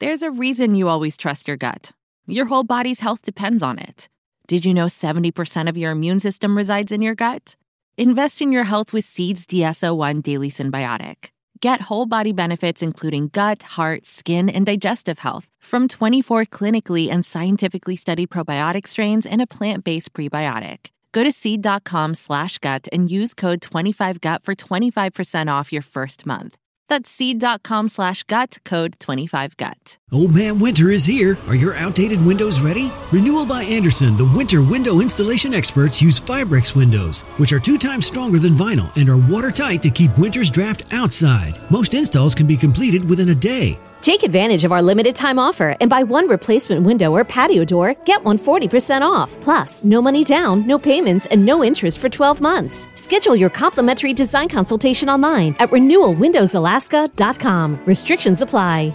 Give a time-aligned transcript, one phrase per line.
[0.00, 1.92] There's a reason you always trust your gut.
[2.26, 4.08] Your whole body's health depends on it.
[4.48, 7.54] Did you know 70% of your immune system resides in your gut?
[7.96, 11.30] Invest in your health with Seeds DS-01 Daily Synbiotic.
[11.60, 17.24] Get whole body benefits including gut, heart, skin, and digestive health from 24 clinically and
[17.24, 20.90] scientifically studied probiotic strains and a plant-based prebiotic.
[21.12, 26.58] Go to seed.com slash gut and use code 25gut for 25% off your first month.
[26.88, 29.96] That's seed.com slash gut, code 25gut.
[30.12, 31.36] Old Man Winter is here.
[31.48, 32.92] Are your outdated windows ready?
[33.10, 38.06] Renewal by Andersen, the winter window installation experts, use Fibrex windows, which are two times
[38.06, 41.58] stronger than vinyl and are watertight to keep winter's draft outside.
[41.70, 43.78] Most installs can be completed within a day.
[44.04, 47.94] Take advantage of our limited time offer and buy one replacement window or patio door,
[48.04, 49.40] get one 40% off.
[49.40, 52.90] Plus, no money down, no payments, and no interest for 12 months.
[52.92, 57.80] Schedule your complimentary design consultation online at renewalwindowsalaska.com.
[57.86, 58.94] Restrictions apply.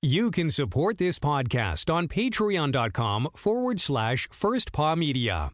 [0.00, 5.50] You can support this podcast on patreon.com forward slash first paw media.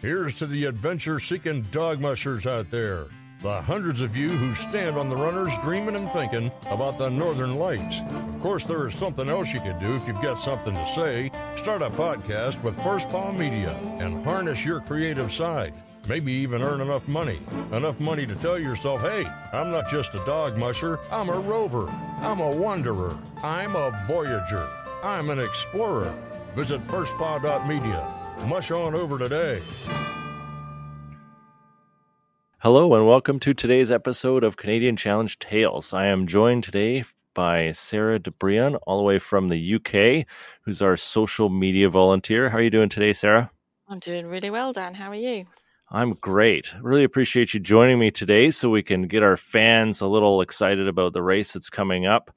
[0.00, 3.08] Here's to the adventure seeking dog mushers out there.
[3.46, 7.54] The hundreds of you who stand on the runners dreaming and thinking about the northern
[7.54, 8.02] lights.
[8.02, 11.30] Of course, there is something else you can do if you've got something to say.
[11.54, 15.74] Start a podcast with First Paw Media and harness your creative side.
[16.08, 17.38] Maybe even earn enough money.
[17.70, 21.88] Enough money to tell yourself, hey, I'm not just a dog musher, I'm a rover.
[22.22, 23.16] I'm a wanderer.
[23.44, 24.68] I'm a voyager.
[25.04, 26.12] I'm an explorer.
[26.56, 28.12] Visit firstpaw.media.
[28.48, 29.62] Mush on over today.
[32.60, 35.92] Hello, and welcome to today's episode of Canadian Challenge Tales.
[35.92, 37.04] I am joined today
[37.34, 40.26] by Sarah De Brion, all the way from the UK,
[40.62, 42.48] who's our social media volunteer.
[42.48, 43.50] How are you doing today, Sarah?
[43.90, 44.94] I'm doing really well, Dan.
[44.94, 45.44] How are you?
[45.90, 46.74] I'm great.
[46.80, 50.88] Really appreciate you joining me today so we can get our fans a little excited
[50.88, 52.34] about the race that's coming up.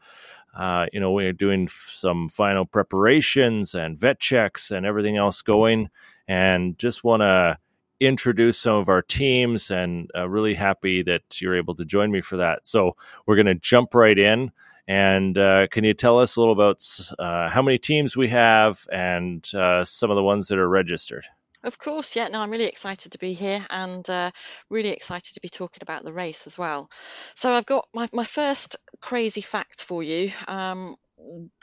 [0.54, 5.42] Uh, you know, we're doing f- some final preparations and vet checks and everything else
[5.42, 5.90] going,
[6.28, 7.58] and just want to
[8.00, 12.22] introduce some of our teams and uh, really happy that you're able to join me
[12.22, 12.66] for that.
[12.68, 12.96] So
[13.26, 14.52] we're going to jump right in.
[14.88, 16.84] And uh, can you tell us a little about
[17.20, 21.26] uh, how many teams we have and uh, some of the ones that are registered?
[21.64, 22.30] Of course, yeah.
[22.30, 24.32] No, I'm really excited to be here and uh,
[24.70, 26.90] really excited to be talking about the race as well.
[27.36, 30.32] So I've got my, my first crazy fact for you.
[30.48, 30.96] Um,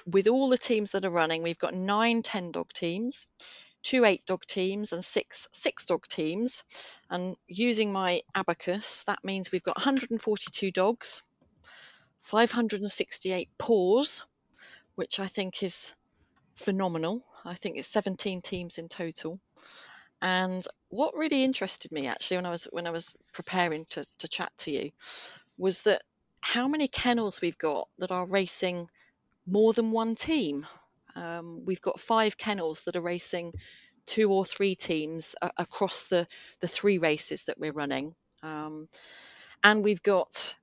[0.04, 3.26] with all the teams that are running, we've got nine 10 dog teams
[3.86, 6.64] two eight dog teams and six six dog teams.
[7.08, 11.22] And using my abacus, that means we've got 142 dogs,
[12.22, 14.24] 568 paws,
[14.96, 15.94] which I think is
[16.56, 17.24] phenomenal.
[17.44, 19.38] I think it's 17 teams in total.
[20.20, 24.28] And what really interested me actually when I was when I was preparing to, to
[24.28, 24.90] chat to you
[25.58, 26.02] was that
[26.40, 28.88] how many kennels we've got that are racing
[29.46, 30.66] more than one team.
[31.16, 33.52] Um, we've got five kennels that are racing
[34.06, 36.28] two or three teams a- across the,
[36.60, 38.14] the three races that we're running.
[38.42, 38.86] Um,
[39.64, 40.54] and we've got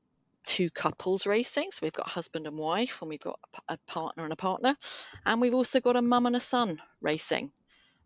[0.43, 1.71] two couples racing.
[1.71, 4.77] So we've got husband and wife, and we've got a partner and a partner.
[5.25, 7.51] And we've also got a mum and a son racing,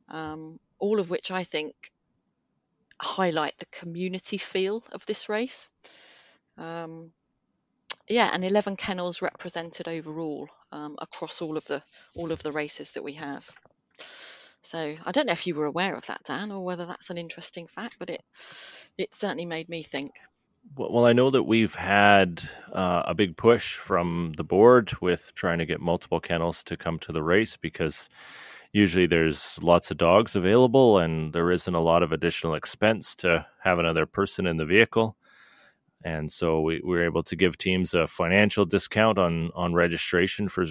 [0.10, 1.76] um, all of which I think
[3.00, 5.70] highlight the community feel of this race.
[6.58, 7.12] Um,
[8.10, 11.82] yeah, and 11 kennels represented overall um, across all of the
[12.16, 13.50] all of the races that we have.
[14.62, 17.18] So I don't know if you were aware of that, Dan, or whether that's an
[17.18, 18.24] interesting fact, but it
[18.98, 20.12] it certainly made me think.
[20.76, 25.60] Well, I know that we've had uh, a big push from the board with trying
[25.60, 28.10] to get multiple kennels to come to the race because
[28.74, 33.46] usually there's lots of dogs available and there isn't a lot of additional expense to
[33.64, 35.16] have another person in the vehicle.
[36.04, 40.48] And so we, we were able to give teams a financial discount on on registration
[40.50, 40.66] for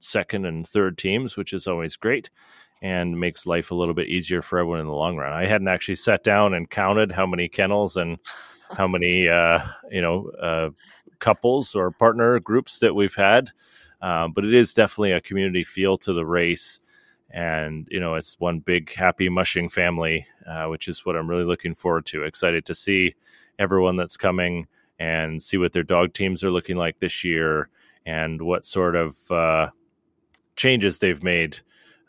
[0.00, 2.30] second and third teams, which is always great
[2.82, 5.32] and makes life a little bit easier for everyone in the long run.
[5.32, 8.18] I hadn't actually sat down and counted how many kennels and
[8.76, 9.60] how many uh,
[9.90, 10.70] you know uh,
[11.20, 13.50] couples or partner groups that we've had,
[14.02, 16.80] uh, but it is definitely a community feel to the race,
[17.30, 21.44] and you know it's one big happy mushing family, uh, which is what I'm really
[21.44, 22.24] looking forward to.
[22.24, 23.14] Excited to see
[23.58, 24.66] everyone that's coming
[24.98, 27.68] and see what their dog teams are looking like this year
[28.06, 29.68] and what sort of uh,
[30.56, 31.58] changes they've made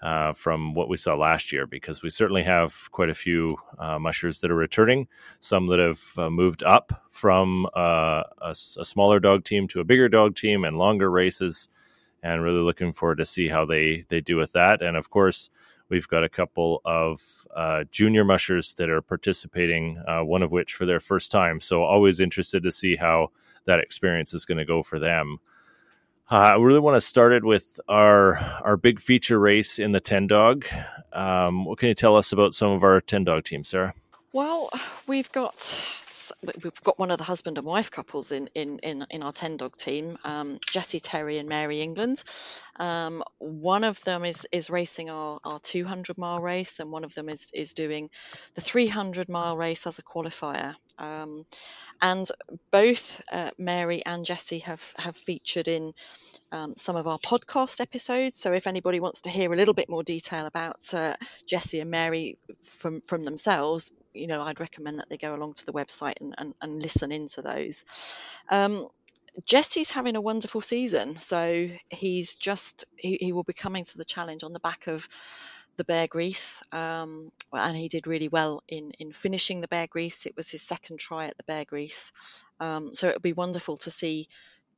[0.04, 3.98] uh, from what we saw last year because we certainly have quite a few uh,
[3.98, 5.07] mushers that are returning,
[5.40, 9.86] some that have uh, moved up from uh, a, a, smaller dog team to a
[9.86, 11.69] bigger dog team and longer races,
[12.22, 14.81] and really looking forward to see how they they do with that.
[14.81, 15.50] And of course,
[15.94, 17.22] we've got a couple of
[17.56, 21.62] uh, junior mushers that are participating, uh, one of which for their first time.
[21.62, 23.30] So always interested to see how
[23.66, 25.38] that experience is going to go for them.
[26.31, 30.00] Uh, I really want to start it with our our big feature race in the
[30.00, 30.66] ten dog.
[31.12, 33.94] Um, what can you tell us about some of our ten dog teams, Sarah?
[34.34, 34.72] Well,
[35.06, 35.80] we've got
[36.64, 39.58] we've got one of the husband and wife couples in in in, in our ten
[39.58, 42.24] dog team, um, Jesse Terry and Mary England.
[42.78, 47.14] Um, one of them is is racing our, our 200 mile race, and one of
[47.14, 48.10] them is is doing
[48.56, 50.74] the 300 mile race as a qualifier.
[50.98, 51.46] Um,
[52.02, 52.28] and
[52.72, 55.94] both uh, Mary and Jesse have have featured in
[56.52, 58.40] um, some of our podcast episodes.
[58.40, 61.92] So if anybody wants to hear a little bit more detail about uh, Jesse and
[61.92, 66.15] Mary from from themselves, you know, I'd recommend that they go along to the website
[66.21, 67.86] and, and, and listen into those.
[68.50, 68.88] Um,
[69.45, 74.06] Jesse's having a wonderful season, so he's just he, he will be coming to the
[74.06, 75.07] challenge on the back of
[75.75, 80.27] the Bear Grease, um, and he did really well in in finishing the Bear Grease.
[80.27, 82.12] It was his second try at the Bear Grease,
[82.60, 84.27] um, so it would be wonderful to see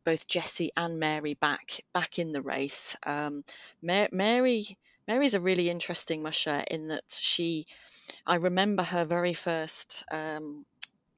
[0.06, 2.96] both Jesse and Mary back back in the race.
[3.06, 3.44] Um,
[3.82, 4.78] Mary
[5.08, 7.68] Mary's a really interesting musher in that she,
[8.26, 10.66] I remember her very first um,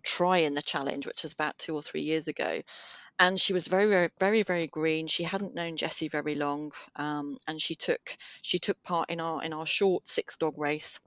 [0.03, 2.61] try in the challenge, which was about two or three years ago,
[3.19, 5.07] and she was very very very very green.
[5.07, 9.43] She hadn't known Jesse very long um, and she took she took part in our
[9.43, 10.99] in our short six dog race.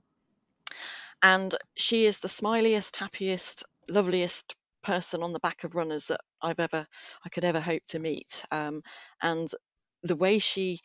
[1.23, 6.59] And she is the smiliest happiest loveliest person on the back of runners that I've
[6.59, 6.87] ever
[7.23, 8.43] I could ever hope to meet.
[8.51, 8.83] Um,
[9.21, 9.47] and
[10.03, 10.81] the way she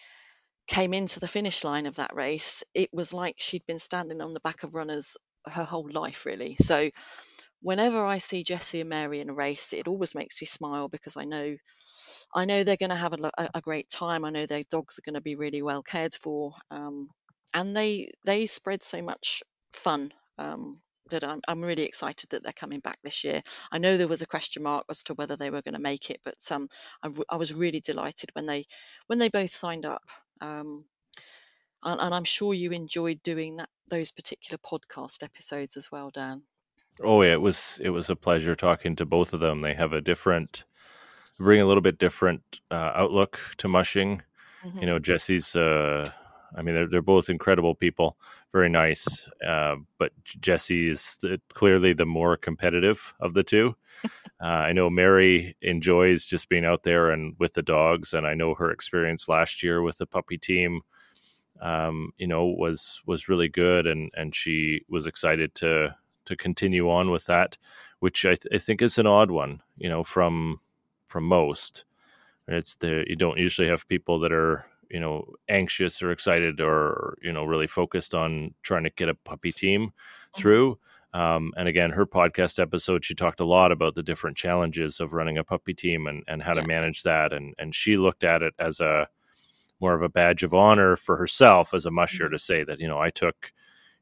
[0.67, 4.35] came into the finish line of that race, it was like she'd been standing on
[4.35, 5.17] the back of runners
[5.47, 6.57] her whole life, really.
[6.57, 6.91] So
[7.63, 11.17] whenever I see Jesse and Mary in a race, it always makes me smile because
[11.17, 11.57] I know
[12.35, 14.25] I know they're going to have a, a, great time.
[14.25, 17.09] I know their dogs are going to be really well cared for, um,
[17.55, 19.43] and they they spread so much
[19.73, 20.81] fun um,
[21.11, 23.43] that I'm, I'm really excited that they're coming back this year.
[23.71, 26.11] I know there was a question mark as to whether they were going to make
[26.11, 26.69] it, but um,
[27.03, 28.65] I, I, was really delighted when they
[29.07, 30.03] when they both signed up.
[30.41, 30.85] Um,
[31.85, 36.43] and, and, I'm sure you enjoyed doing that those particular podcast episodes as well, Dan.
[37.03, 39.61] Oh yeah, it was it was a pleasure talking to both of them.
[39.61, 40.65] They have a different,
[41.39, 44.23] bring a little bit different uh, outlook to mushing.
[44.65, 44.79] Mm-hmm.
[44.79, 45.55] You know, Jesse's.
[45.55, 46.13] Uh,
[46.55, 48.17] I mean, they're, they're both incredible people,
[48.53, 49.29] very nice.
[49.47, 51.19] Uh, but Jesse is
[51.53, 53.77] clearly the more competitive of the two.
[54.43, 58.35] uh, I know Mary enjoys just being out there and with the dogs, and I
[58.35, 60.83] know her experience last year with the puppy team,
[61.61, 65.97] um, you know, was was really good, and and she was excited to
[66.27, 67.57] to continue on with that,
[68.01, 70.61] which I, th- I think is an odd one, you know, from
[71.07, 71.85] from most.
[72.49, 77.17] It's the you don't usually have people that are you know anxious or excited or
[77.23, 80.41] you know really focused on trying to get a puppy team mm-hmm.
[80.41, 80.79] through
[81.13, 85.13] um, and again her podcast episode she talked a lot about the different challenges of
[85.13, 88.43] running a puppy team and, and how to manage that and and she looked at
[88.43, 89.09] it as a
[89.81, 92.33] more of a badge of honor for herself as a musher mm-hmm.
[92.33, 93.53] to say that you know i took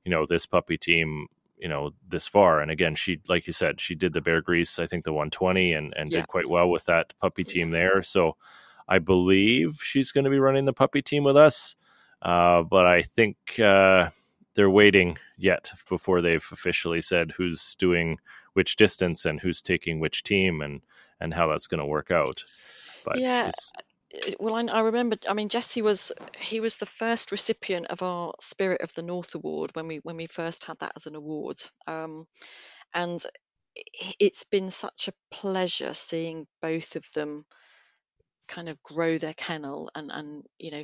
[0.04, 1.26] you know this puppy team
[1.56, 4.78] you know this far and again she like you said she did the bear grease
[4.78, 6.20] i think the 120 and and yeah.
[6.20, 8.36] did quite well with that puppy team there so
[8.88, 11.76] I believe she's going to be running the puppy team with us,
[12.22, 14.10] uh, but I think uh,
[14.54, 18.18] they're waiting yet before they've officially said who's doing
[18.52, 20.80] which distance and who's taking which team and
[21.20, 22.42] and how that's going to work out.
[23.04, 23.50] But yeah.
[24.38, 25.16] Well, I, I, remember.
[25.28, 29.34] I mean, Jesse was he was the first recipient of our Spirit of the North
[29.34, 31.56] award when we when we first had that as an award,
[31.88, 32.26] um,
[32.94, 33.24] and
[34.20, 37.44] it's been such a pleasure seeing both of them
[38.48, 40.82] kind of grow their kennel and and you know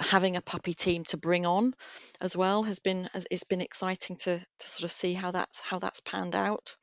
[0.00, 1.74] having a puppy team to bring on
[2.20, 5.78] as well has been it's been exciting to to sort of see how that's how
[5.78, 6.74] that's panned out.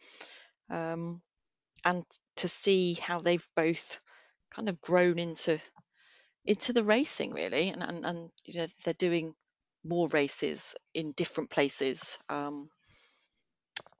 [0.70, 1.22] Um,
[1.86, 2.03] and
[2.38, 4.00] to see how they've both
[4.51, 5.60] kind of grown into
[6.46, 9.34] into the racing really and and, and you know they're doing
[9.84, 12.17] more races in different places.
[12.29, 12.70] Um,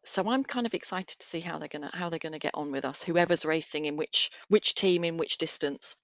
[0.04, 2.72] so I'm kind of excited to see how they're gonna how they're gonna get on
[2.72, 3.04] with us.
[3.04, 5.96] Whoever's racing in which which team in which distance,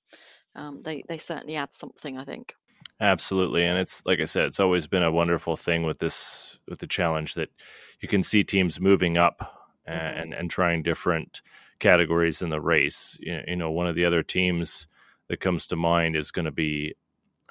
[0.55, 2.17] um, they they certainly add something.
[2.17, 2.55] I think.
[3.01, 6.79] Absolutely, and it's like I said, it's always been a wonderful thing with this with
[6.79, 7.49] the challenge that
[8.01, 10.39] you can see teams moving up and mm-hmm.
[10.39, 11.41] and, trying different
[11.79, 13.17] categories in the race.
[13.21, 14.87] You, you know, one of the other teams
[15.29, 16.95] that comes to mind is going to be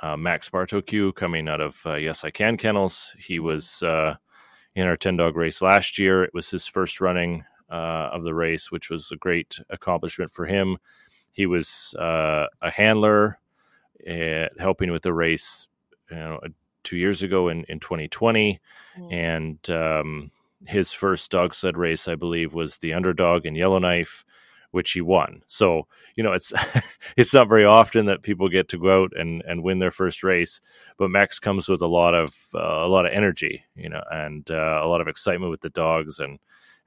[0.02, 3.14] uh, Max Bartoku coming out of uh, Yes I Can Kennels.
[3.18, 3.46] He mm-hmm.
[3.46, 3.82] was.
[3.82, 4.16] Uh,
[4.78, 6.22] in our 10 dog race last year.
[6.22, 10.46] It was his first running uh, of the race, which was a great accomplishment for
[10.46, 10.78] him.
[11.32, 13.38] He was uh, a handler
[14.58, 15.66] helping with the race
[16.10, 16.40] you know,
[16.84, 18.60] two years ago in, in 2020.
[18.98, 19.12] Mm.
[19.12, 20.30] And um,
[20.66, 24.24] his first dog sled race, I believe, was the underdog in Yellowknife,
[24.70, 25.42] which he won.
[25.46, 26.52] So you know it's
[27.16, 30.22] it's not very often that people get to go out and and win their first
[30.22, 30.60] race,
[30.98, 34.50] but Max comes with a lot of uh, a lot of energy, you know, and
[34.50, 36.38] uh, a lot of excitement with the dogs and.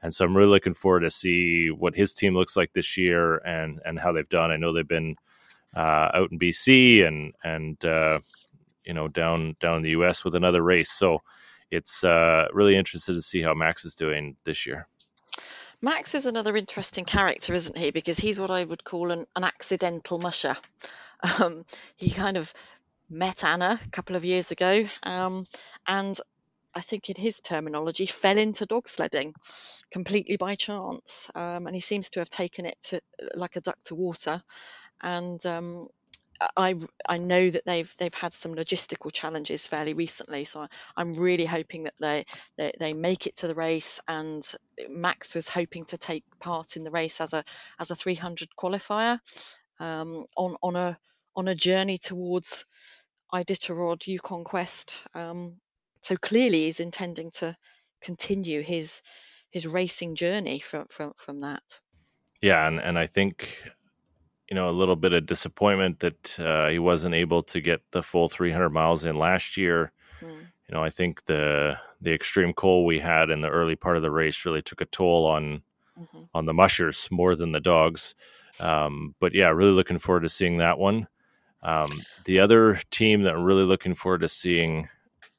[0.04, 3.38] And so I'm really looking forward to see what his team looks like this year
[3.46, 4.50] and, and how they've done.
[4.50, 5.16] I know they've been
[5.76, 8.20] uh, out in BC and and uh,
[8.84, 10.92] you know down down in the US with another race.
[10.92, 11.22] So
[11.70, 14.88] it's uh, really interested to see how Max is doing this year.
[15.82, 17.92] Max is another interesting character, isn't he?
[17.92, 20.56] Because he's what I would call an, an accidental musher.
[21.40, 21.66] Um,
[21.98, 22.52] he kind of
[23.08, 25.46] met Anna a couple of years ago, um,
[25.86, 26.20] and
[26.74, 29.36] I think in his terminology, fell into dog sledding
[29.92, 31.30] completely by chance.
[31.36, 33.02] Um, and he seems to have taken it to
[33.36, 34.42] like a duck to water.
[35.04, 35.90] And um,
[36.58, 36.76] I
[37.08, 41.84] I know that they've they've had some logistical challenges fairly recently, so I'm really hoping
[41.84, 42.26] that they,
[42.58, 44.00] they they make it to the race.
[44.08, 44.44] And
[44.90, 47.44] Max was hoping to take part in the race as a
[47.80, 49.20] as a 300 qualifier
[49.80, 50.98] um, on on a
[51.36, 52.66] on a journey towards
[53.34, 55.04] Iditarod Yukon Quest.
[55.14, 55.58] Um,
[56.02, 57.56] so clearly, he's intending to
[58.02, 59.04] continue his
[59.52, 61.80] his racing journey from from from that.
[62.42, 63.56] Yeah, and and I think
[64.52, 68.04] you know a little bit of disappointment that uh, he wasn't able to get the
[68.04, 69.94] full 300 miles in last year.
[70.20, 70.28] Mm.
[70.30, 74.04] You know, I think the the extreme cold we had in the early part of
[74.04, 75.62] the race really took a toll on
[75.98, 76.24] mm-hmm.
[76.34, 78.14] on the mushers more than the dogs.
[78.60, 81.08] Um, but yeah, really looking forward to seeing that one.
[81.64, 84.90] Um, the other team that I'm really looking forward to seeing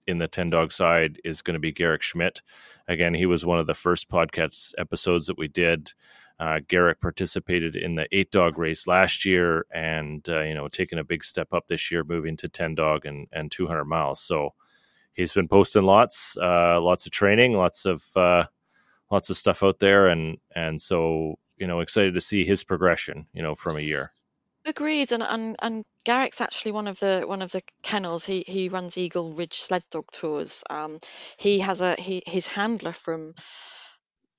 [0.06, 2.40] in the 10 dog side is going to be Garrick Schmidt.
[2.88, 5.92] Again, he was one of the first podcast episodes that we did.
[6.42, 10.98] Uh, Garrick participated in the eight dog race last year, and uh, you know, taking
[10.98, 14.20] a big step up this year, moving to ten dog and and two hundred miles.
[14.20, 14.54] So
[15.12, 18.46] he's been posting lots, uh, lots of training, lots of uh,
[19.08, 23.26] lots of stuff out there, and and so you know, excited to see his progression.
[23.32, 24.12] You know, from a year.
[24.64, 28.24] Agreed, and, and and Garrick's actually one of the one of the kennels.
[28.24, 30.64] He he runs Eagle Ridge Sled Dog Tours.
[30.68, 30.98] Um,
[31.36, 33.34] he has a he his handler from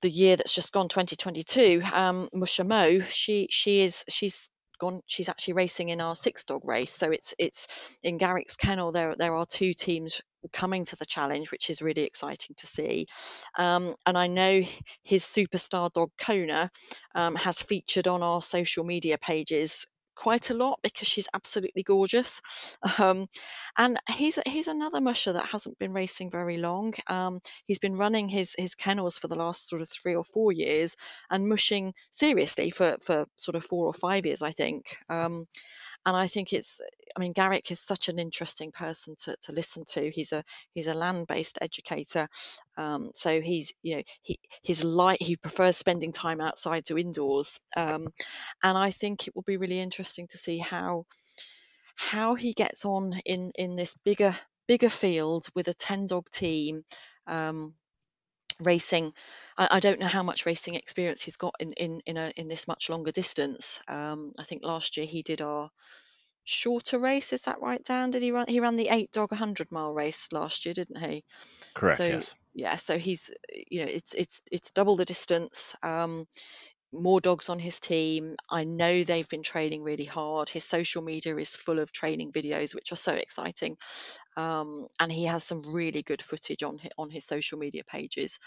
[0.03, 5.29] the year that's just gone 2022 um musha mo she she is she's gone she's
[5.29, 6.91] actually racing in our six dog race.
[6.91, 7.67] So it's it's
[8.03, 12.03] in garrick's kennel there there are two teams coming to the challenge which is really
[12.03, 13.07] exciting to see.
[13.57, 14.61] Um, and i know
[15.03, 16.69] his superstar dog kona
[17.15, 22.41] um, has featured on our social media pages quite a lot because she's absolutely gorgeous.
[22.99, 23.27] Um,
[23.77, 26.93] and he's he's another musher that hasn't been racing very long.
[27.07, 30.51] Um, he's been running his his kennels for the last sort of three or four
[30.51, 30.95] years
[31.29, 34.97] and mushing seriously for for sort of four or five years, I think.
[35.09, 35.45] Um,
[36.05, 36.81] and I think it's
[37.15, 40.09] I mean Garrick is such an interesting person to, to listen to.
[40.09, 40.43] He's a
[40.73, 42.27] he's a land-based educator,
[42.77, 47.59] um, so he's you know he his light he prefers spending time outside to indoors,
[47.75, 48.07] um,
[48.63, 51.05] and I think it will be really interesting to see how
[51.95, 54.35] how he gets on in in this bigger
[54.67, 56.83] bigger field with a 10 dog team.
[57.27, 57.75] Um,
[58.63, 59.13] racing
[59.57, 62.47] I, I, don't know how much racing experience he's got in in in, a, in
[62.47, 63.81] this much longer distance.
[63.87, 65.69] Um, I think last year he did our
[66.43, 67.33] shorter race.
[67.33, 68.11] Is that right, Dan?
[68.11, 68.47] Did he run?
[68.47, 71.23] He ran the eight dog 100 mile race last year, didn't he?
[71.73, 71.97] Correct.
[71.97, 72.35] So yes.
[72.53, 75.75] yeah, so he's you know it's it's it's double the distance.
[75.83, 76.25] Um,
[76.93, 78.35] more dogs on his team.
[78.49, 80.49] I know they've been training really hard.
[80.49, 83.77] His social media is full of training videos, which are so exciting.
[84.37, 88.39] Um, and he has some really good footage on his, on his social media pages.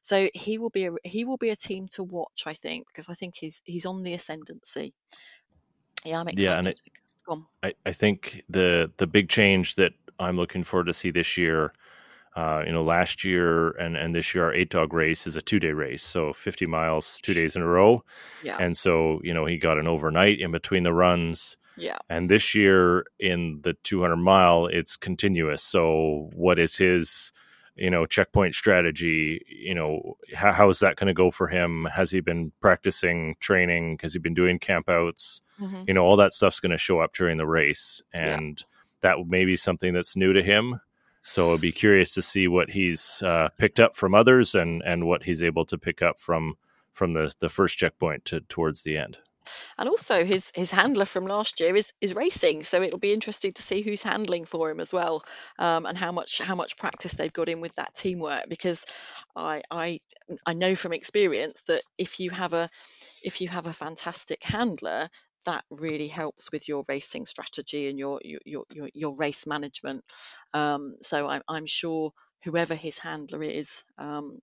[0.00, 3.08] So he will be a, he will be a team to watch, I think, because
[3.08, 4.94] I think he's he's on the ascendancy.
[6.04, 6.44] Yeah, I'm excited.
[6.44, 6.80] Yeah, and it,
[7.62, 11.72] I, I think the the big change that I'm looking forward to see this year
[12.40, 15.42] uh, you know, last year and, and this year, our eight dog race is a
[15.42, 16.02] two day race.
[16.02, 18.02] So 50 miles, two days in a row.
[18.42, 18.56] Yeah.
[18.58, 21.58] And so, you know, he got an overnight in between the runs.
[21.76, 21.98] Yeah.
[22.08, 25.62] And this year in the 200 mile, it's continuous.
[25.62, 27.30] So, what is his,
[27.76, 29.44] you know, checkpoint strategy?
[29.46, 31.88] You know, how, how is that going to go for him?
[31.92, 33.98] Has he been practicing training?
[34.00, 35.42] Has he been doing campouts?
[35.60, 35.82] Mm-hmm.
[35.88, 38.00] You know, all that stuff's going to show up during the race.
[38.14, 38.66] And yeah.
[39.02, 40.80] that may be something that's new to him
[41.22, 45.06] so I'll be curious to see what he's uh, picked up from others and and
[45.06, 46.56] what he's able to pick up from
[46.92, 49.18] from the the first checkpoint to towards the end.
[49.78, 53.52] And also his his handler from last year is is racing, so it'll be interesting
[53.52, 55.24] to see who's handling for him as well,
[55.58, 58.48] um, and how much how much practice they've got in with that teamwork.
[58.48, 58.84] Because
[59.34, 60.00] I I
[60.46, 62.68] I know from experience that if you have a
[63.22, 65.08] if you have a fantastic handler,
[65.46, 70.04] that really helps with your racing strategy and your your your, your race management.
[70.54, 72.12] Um, so I'm, I'm sure
[72.44, 74.38] whoever his handler is, um,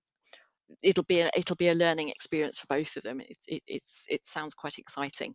[0.82, 3.20] it'll be a, it'll be a learning experience for both of them.
[3.20, 5.34] It, it, it's it sounds quite exciting.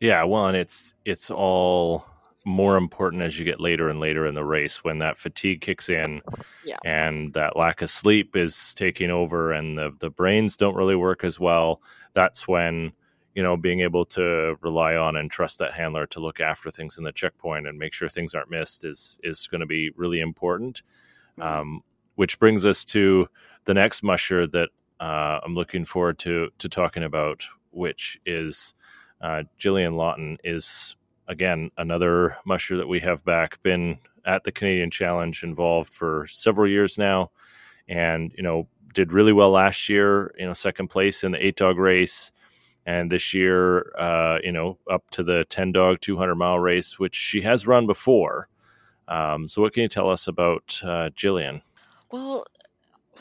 [0.00, 2.06] Yeah, well, and it's it's all
[2.44, 5.88] more important as you get later and later in the race when that fatigue kicks
[5.88, 6.22] in
[6.64, 6.76] yeah.
[6.84, 11.24] and that lack of sleep is taking over and the, the brains don't really work
[11.24, 11.82] as well
[12.14, 12.92] that's when
[13.36, 16.98] you know being able to rely on and trust that handler to look after things
[16.98, 20.20] in the checkpoint and make sure things aren't missed is is going to be really
[20.20, 20.82] important
[21.38, 21.60] mm-hmm.
[21.60, 21.82] um,
[22.16, 23.28] which brings us to
[23.66, 28.74] the next musher that uh, i'm looking forward to to talking about which is
[29.20, 30.96] uh, Jillian Lawton is
[31.28, 36.68] again, another musher that we have back, been at the Canadian Challenge involved for several
[36.68, 37.30] years now,
[37.88, 40.34] and you know did really well last year.
[40.38, 42.32] You know, second place in the eight dog race,
[42.86, 46.98] and this year, uh, you know, up to the ten dog two hundred mile race,
[46.98, 48.48] which she has run before.
[49.08, 51.62] Um, so, what can you tell us about uh, Jillian?
[52.10, 52.46] Well,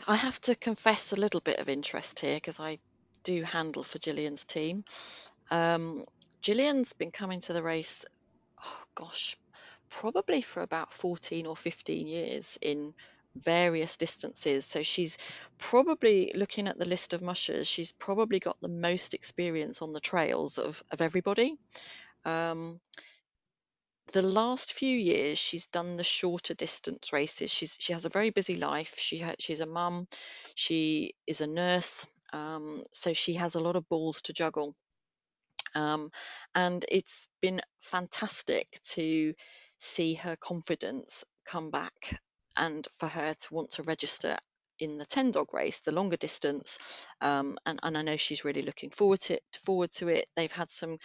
[0.07, 2.77] I have to confess a little bit of interest here because I
[3.24, 4.86] do handle for Jillian's team.
[5.50, 6.05] Um,
[6.43, 8.05] Jillian's been coming to the race,
[8.63, 9.36] oh gosh,
[9.89, 12.93] probably for about 14 or 15 years in
[13.36, 14.65] various distances.
[14.65, 15.18] So she's
[15.58, 20.00] probably looking at the list of mushers, she's probably got the most experience on the
[20.00, 21.58] trails of, of everybody.
[22.25, 22.80] Um,
[24.13, 27.51] the last few years, she's done the shorter distance races.
[27.51, 28.96] She's she has a very busy life.
[28.98, 30.08] She ha- she's a mum,
[30.54, 34.75] she is a nurse, um, so she has a lot of balls to juggle.
[35.74, 36.12] Um,
[36.54, 39.34] and it's been fantastic to
[39.77, 42.20] see her confidence come back
[42.57, 44.38] and for her to want to register
[44.79, 46.79] in the 10 dog race, the longer distance.
[47.21, 50.27] Um, and, and I know she's really looking forward to it, forward to it.
[50.35, 50.97] They've had some,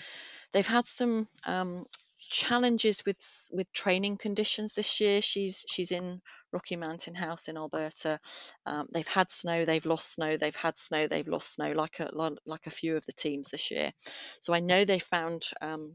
[0.52, 1.84] they've had some um,
[2.18, 3.18] challenges with
[3.52, 5.22] with training conditions this year.
[5.22, 6.20] She's she's in
[6.52, 8.18] Rocky Mountain House in Alberta.
[8.66, 12.10] Um, they've had snow, they've lost snow, they've had snow, they've lost snow, like a
[12.46, 13.92] like a few of the teams this year.
[14.40, 15.94] So I know they found um,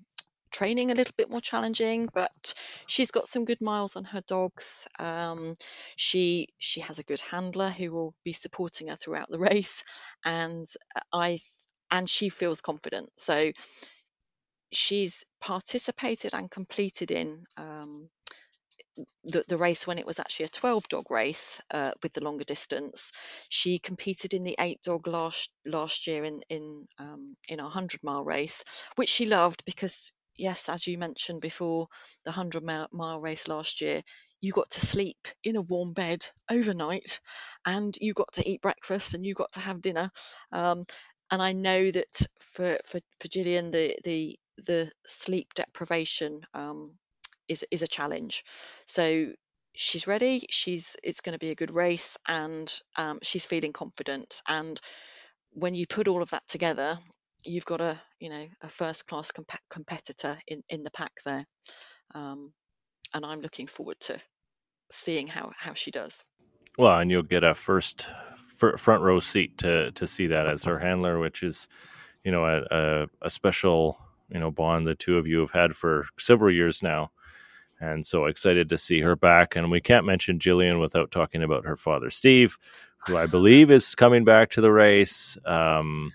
[0.51, 2.53] training a little bit more challenging, but
[2.87, 4.87] she's got some good miles on her dogs.
[4.99, 5.55] Um,
[5.95, 9.83] she she has a good handler who will be supporting her throughout the race,
[10.23, 10.67] and
[11.11, 11.39] I
[11.91, 13.09] and she feels confident.
[13.17, 13.51] So
[14.71, 18.09] she's participated and completed in um,
[19.23, 22.43] the, the race when it was actually a 12 dog race uh, with the longer
[22.43, 23.11] distance.
[23.49, 28.03] She competed in the eight dog last last year in in um, in a 100
[28.03, 28.63] mile race,
[28.95, 31.87] which she loved because yes, as you mentioned before,
[32.23, 34.01] the 100 mile race last year,
[34.41, 37.19] you got to sleep in a warm bed overnight,
[37.65, 40.11] and you got to eat breakfast and you got to have dinner.
[40.51, 40.85] Um,
[41.31, 46.93] and I know that for for for Jillian, the the the sleep deprivation um,
[47.47, 48.43] is is a challenge.
[48.85, 49.33] So
[49.75, 50.45] she's ready.
[50.49, 54.41] She's it's going to be a good race, and um, she's feeling confident.
[54.47, 54.79] And
[55.51, 56.99] when you put all of that together,
[57.45, 61.45] you've got a you know a first class comp- competitor in in the pack there.
[62.13, 62.53] Um,
[63.13, 64.19] and I'm looking forward to
[64.91, 66.23] seeing how how she does.
[66.77, 68.07] Well, and you'll get a first
[68.77, 71.67] front row seat to to see that as her handler, which is
[72.23, 73.97] you know a, a, a special
[74.29, 77.11] you know bond the two of you have had for several years now
[77.79, 81.65] and so excited to see her back and we can't mention jillian without talking about
[81.65, 82.57] her father steve
[83.05, 86.11] who i believe is coming back to the race um,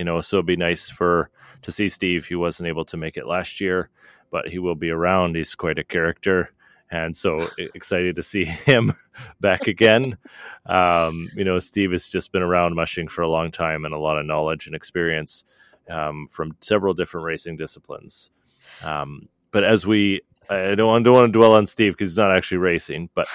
[0.00, 1.28] you know so it'd be nice for
[1.60, 3.90] to see steve he wasn't able to make it last year
[4.30, 6.50] but he will be around he's quite a character
[6.90, 8.92] and so excited to see him
[9.40, 10.16] back again.
[10.66, 13.98] Um, you know, Steve has just been around mushing for a long time and a
[13.98, 15.44] lot of knowledge and experience
[15.88, 18.30] um, from several different racing disciplines.
[18.82, 22.34] Um, but as we, I don't, don't want to dwell on Steve because he's not
[22.36, 23.08] actually racing.
[23.14, 23.26] But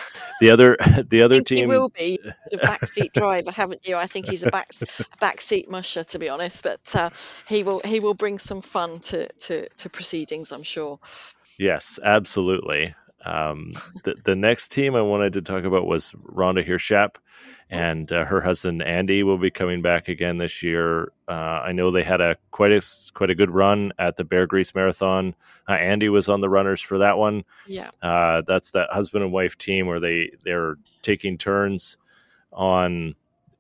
[0.42, 2.20] the other, the other team he will be
[2.54, 3.96] a backseat driver, haven't you?
[3.96, 6.64] I think he's a back a backseat musher, to be honest.
[6.64, 7.10] But uh,
[7.48, 11.00] he will he will bring some fun to to, to proceedings, I'm sure.
[11.58, 12.94] Yes, absolutely.
[13.26, 17.16] Um, the, the next team I wanted to talk about was Rhonda Hirschap,
[17.70, 21.12] and uh, her husband Andy will be coming back again this year.
[21.28, 21.32] Uh,
[21.66, 22.82] I know they had a quite a
[23.14, 25.34] quite a good run at the Bear Grease Marathon.
[25.68, 27.44] Uh, Andy was on the runners for that one.
[27.66, 31.98] Yeah, uh, that's that husband and wife team where they they're taking turns
[32.54, 33.16] on.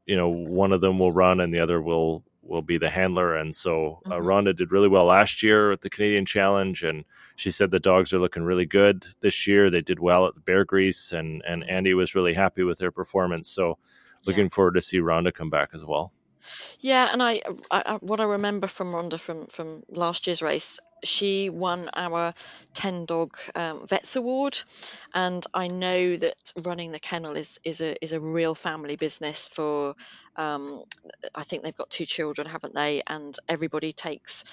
[0.06, 3.36] You know, one of them will run and the other will will be the handler.
[3.36, 4.27] And so uh, mm-hmm.
[4.27, 7.05] Rhonda did really well last year at the Canadian Challenge, and
[7.36, 9.69] she said the dogs are looking really good this year.
[9.69, 12.91] They did well at the Bear Grease, and and Andy was really happy with their
[12.91, 13.49] performance.
[13.49, 13.77] So
[14.25, 14.49] looking yeah.
[14.49, 16.12] forward to see Rhonda come back as well.
[16.79, 21.49] Yeah, and I, I, what I remember from Rhonda from from last year's race, she
[21.49, 22.34] won our
[22.73, 24.58] ten dog um, vets award,
[25.13, 29.47] and I know that running the kennel is is a is a real family business
[29.49, 29.95] for.
[30.38, 30.84] Um,
[31.34, 33.01] I think they've got two children, haven't they?
[33.08, 34.43] And everybody takes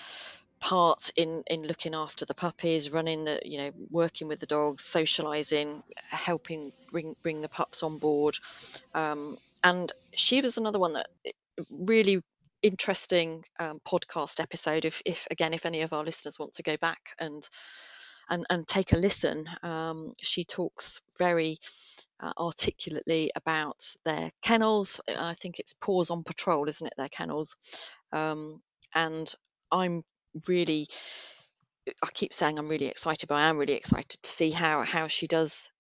[0.61, 4.85] part in in looking after the puppies, running the you know working with the dogs,
[4.85, 8.39] socializing, helping bring bring the pups on board.
[8.95, 11.09] Um, and she was another one that
[11.71, 12.23] really
[12.63, 14.85] interesting um, podcast episode.
[14.85, 17.43] If, if again, if any of our listeners want to go back and
[18.31, 21.59] and, and take a listen, um, she talks very
[22.21, 25.01] uh, articulately about their kennels.
[25.09, 26.95] I think it's Paws on Patrol, isn't it?
[26.97, 27.57] Their kennels,
[28.13, 28.63] um,
[28.95, 29.33] and
[29.71, 30.05] I'm
[30.47, 30.89] really.
[32.01, 35.09] I keep saying I'm really excited, but I am really excited to see how how
[35.09, 35.72] she does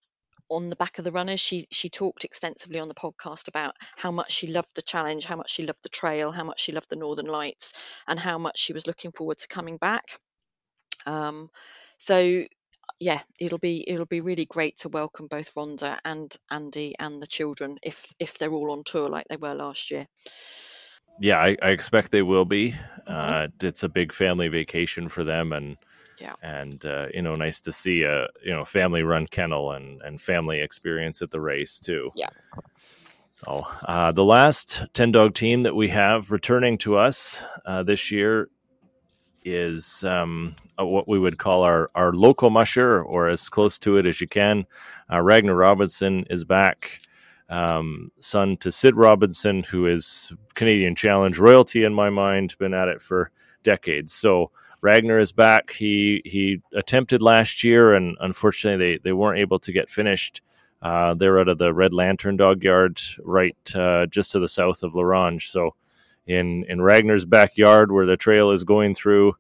[0.52, 1.40] on the back of the runners.
[1.40, 5.36] She she talked extensively on the podcast about how much she loved the challenge, how
[5.36, 7.74] much she loved the trail, how much she loved the Northern Lights,
[8.06, 10.18] and how much she was looking forward to coming back.
[11.06, 11.50] Um,
[11.98, 12.44] so
[13.00, 17.26] yeah, it'll be it'll be really great to welcome both Rhonda and Andy and the
[17.26, 20.06] children if if they're all on tour like they were last year.
[21.20, 22.72] Yeah, I, I expect they will be.
[22.72, 23.12] Mm-hmm.
[23.12, 25.76] Uh, it's a big family vacation for them, and
[26.22, 26.34] yeah.
[26.40, 30.20] And uh, you know, nice to see a you know family run kennel and and
[30.20, 32.10] family experience at the race too.
[32.14, 32.28] Yeah.
[33.44, 38.12] Oh, uh, the last ten dog team that we have returning to us uh, this
[38.12, 38.48] year
[39.44, 44.06] is um, what we would call our our local musher, or as close to it
[44.06, 44.64] as you can.
[45.12, 47.00] Uh, Ragnar Robinson is back.
[47.48, 52.88] Um, son to Sid Robinson, who is Canadian Challenge royalty in my mind, been at
[52.88, 53.32] it for
[53.64, 54.12] decades.
[54.14, 54.52] So
[54.82, 55.70] Ragnar is back.
[55.70, 60.42] He he attempted last year, and unfortunately, they, they weren't able to get finished.
[60.82, 64.82] Uh, they're out of the Red Lantern Dog Yard, right uh, just to the south
[64.82, 65.48] of La Ronge.
[65.48, 65.76] So,
[66.26, 69.36] in in Ragnar's backyard, where the trail is going through,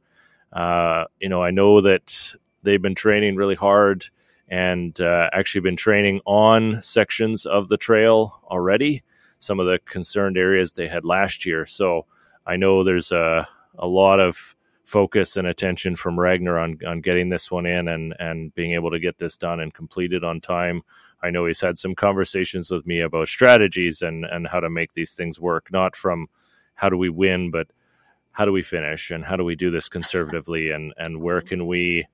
[0.52, 4.06] uh, you know, I know that they've been training really hard
[4.48, 9.02] and uh, actually been training on sections of the trail already.
[9.40, 11.66] Some of the concerned areas they had last year.
[11.66, 12.06] So,
[12.46, 17.28] I know there's a a lot of focus and attention from Ragnar on on getting
[17.28, 20.82] this one in and and being able to get this done and completed on time.
[21.22, 24.94] I know he's had some conversations with me about strategies and and how to make
[24.94, 26.28] these things work, not from
[26.74, 27.68] how do we win, but
[28.32, 31.66] how do we finish and how do we do this conservatively and and where can
[31.66, 32.06] we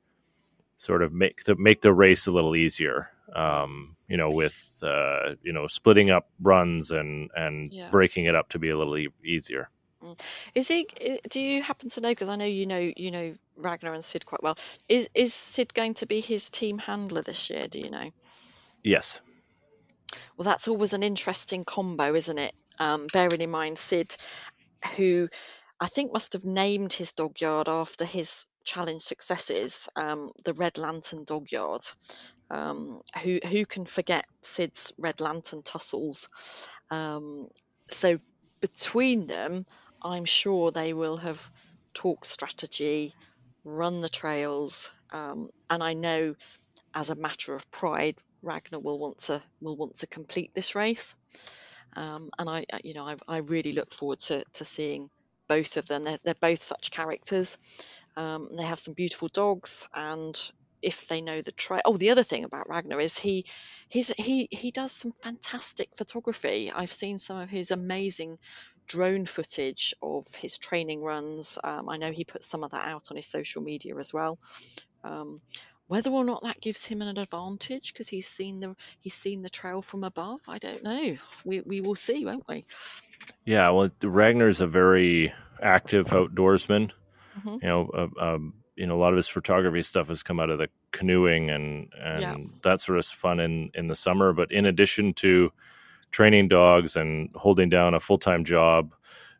[0.76, 3.11] sort of make the make the race a little easier.
[3.35, 7.90] Um, you know, with uh, you know splitting up runs and and yeah.
[7.90, 9.68] breaking it up to be a little e- easier.
[10.03, 10.21] Mm.
[10.55, 10.87] Is he?
[11.29, 12.11] Do you happen to know?
[12.11, 14.57] Because I know you know you know Ragnar and Sid quite well.
[14.89, 17.67] Is is Sid going to be his team handler this year?
[17.69, 18.11] Do you know?
[18.83, 19.21] Yes.
[20.37, 22.55] Well, that's always an interesting combo, isn't it?
[22.79, 24.17] Um, bearing in mind Sid,
[24.97, 25.29] who
[25.81, 30.79] I think must have named his dog yard after his challenge successes, um, the Red
[30.79, 31.83] Lantern Dog Yard.
[32.51, 36.29] Um, who who can forget Sid's Red Lantern tussles?
[36.91, 37.49] Um,
[37.91, 38.19] so
[38.61, 39.67] between them,
[40.03, 41.51] I'm sure they will have
[41.95, 43.15] talked strategy,
[43.65, 46.35] run the trails, um, and I know
[46.95, 51.15] as a matter of pride, Ragnar will want to will want to complete this race.
[51.97, 55.09] Um, and I, you know, I, I, really look forward to, to seeing
[55.49, 56.05] both of them.
[56.05, 57.57] They're, they're both such characters.
[58.17, 60.39] Um, they have some beautiful dogs, and
[60.83, 61.81] if they know the trail.
[61.85, 63.47] Oh, the other thing about Ragnar is he
[63.89, 66.71] he's he he does some fantastic photography.
[66.71, 68.39] I've seen some of his amazing
[68.88, 71.59] drone footage of his training runs.
[71.62, 74.38] Um, I know he puts some of that out on his social media as well.
[75.05, 75.40] Um,
[75.87, 79.48] whether or not that gives him an advantage because he's seen the he's seen the
[79.48, 81.16] trail from above, I don't know.
[81.44, 82.64] We we will see, won't we?
[83.44, 86.90] Yeah, well, Ragnar's a very active outdoorsman.
[87.38, 87.57] Mm-hmm.
[87.62, 90.51] You know, uh, um, you know, a lot of his photography stuff has come out
[90.51, 92.37] of the canoeing and and yeah.
[92.62, 94.35] that sort of fun in in the summer.
[94.35, 95.53] But in addition to
[96.11, 98.94] training dogs and holding down a full time job,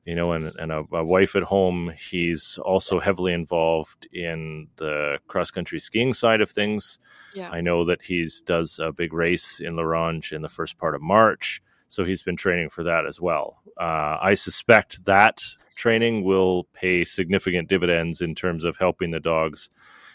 [0.05, 1.93] you know, and, and a, a, wife at home.
[2.11, 6.99] He's also heavily involved in the cross country skiing side of things.
[7.35, 7.51] Yeah.
[7.51, 10.95] I know that he's does a big race in La Ronge in the first part
[10.95, 13.63] of March, so he's been training for that as well.
[13.81, 15.43] Uh, I suspect that
[15.75, 19.71] training will pay significant dividends in terms of helping the dogs,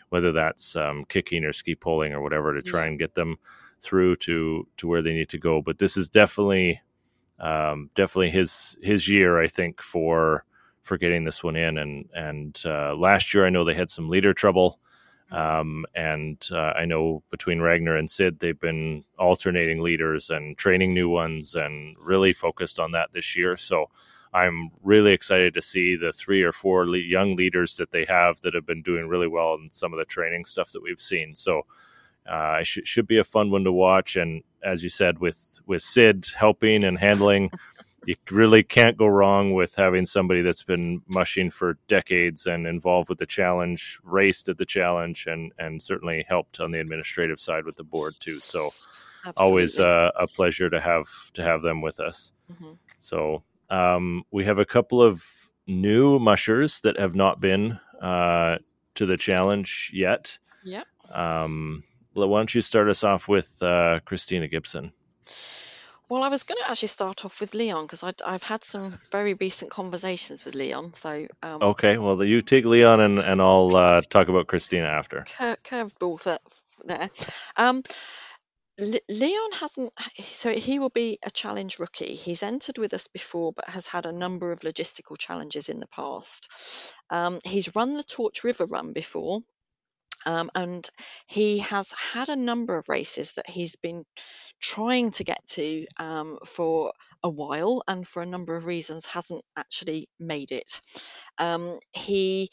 [0.10, 2.88] whether that's um, kicking or ski poling or whatever, to try yeah.
[2.90, 3.38] and get them
[3.84, 5.62] through to to where they need to go.
[5.62, 6.82] But this is definitely
[7.40, 10.46] um, definitely his his year, I think, for
[10.82, 11.78] for getting this one in.
[11.78, 14.80] And and uh, last year, I know they had some leader trouble.
[15.32, 15.60] Mm-hmm.
[15.62, 20.94] Um, and uh, I know between Ragnar and Sid, they've been alternating leaders and training
[20.94, 23.56] new ones and really focused on that this year.
[23.58, 23.90] So
[24.34, 28.42] I'm really excited to see the three or four le- young leaders that they have
[28.42, 31.36] that have been doing really well in some of the training stuff that we've seen.
[31.36, 31.66] So
[32.28, 34.16] uh, it sh- should be a fun one to watch.
[34.16, 37.52] And as you said, with with Sid helping and handling,
[38.06, 43.10] you really can't go wrong with having somebody that's been mushing for decades and involved
[43.10, 47.66] with the challenge, raced at the challenge, and and certainly helped on the administrative side
[47.66, 48.40] with the board too.
[48.40, 48.70] So
[49.26, 49.34] Absolutely.
[49.38, 52.32] always uh, a pleasure to have to have them with us.
[52.52, 52.78] Mhm.
[53.00, 55.24] So um, we have a couple of
[55.68, 58.58] new mushers that have not been uh,
[58.96, 60.38] to the challenge yet.
[60.66, 60.86] Yep.
[61.12, 64.92] Um, why don't you start us off with uh, Christina Gibson?
[66.10, 69.34] Well, I was going to actually start off with Leon because I've had some very
[69.36, 70.94] recent conversations with Leon.
[70.94, 75.26] So um, Okay, well you take Leon and and I'll uh, talk about Christina after.
[75.38, 76.40] cur- curveball th-
[76.86, 77.10] there.
[77.56, 77.82] Um,
[78.80, 79.94] Le- Leon hasn't,
[80.32, 82.16] so he will be a challenge rookie.
[82.16, 85.88] He's entered with us before, but has had a number of logistical challenges in the
[85.88, 86.50] past.
[87.12, 89.42] Um, he's run the Torch River Run before,
[90.26, 90.88] um, and
[91.28, 94.06] he has had a number of races that he's been
[94.62, 99.44] trying to get to um, for a while, and for a number of reasons hasn't
[99.58, 100.82] actually made it.
[101.38, 102.50] Um, he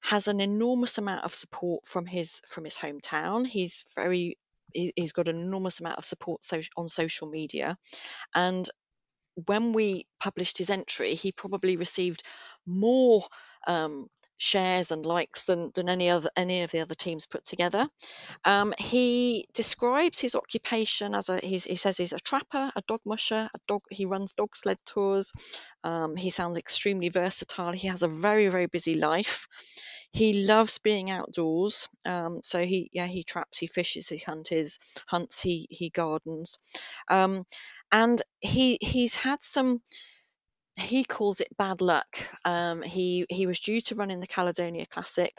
[0.00, 3.46] has an enormous amount of support from his from his hometown.
[3.46, 4.38] He's very
[4.72, 7.78] he- he's got an enormous amount of support so, on social media
[8.34, 8.68] and
[9.46, 12.22] when we published his entry he probably received
[12.66, 13.24] more
[13.66, 17.88] um, shares and likes than, than any other any of the other teams put together
[18.44, 23.48] um, he describes his occupation as a he says he's a trapper a dog musher
[23.54, 25.32] a dog he runs dog sled tours
[25.84, 29.46] um, he sounds extremely versatile he has a very very busy life
[30.14, 31.88] he loves being outdoors.
[32.06, 36.58] Um, so he yeah he traps, he fishes, he hunts, hunts, he he gardens,
[37.10, 37.44] um,
[37.90, 39.82] and he he's had some.
[40.78, 42.18] He calls it bad luck.
[42.44, 45.32] Um, he he was due to run in the Caledonia Classic.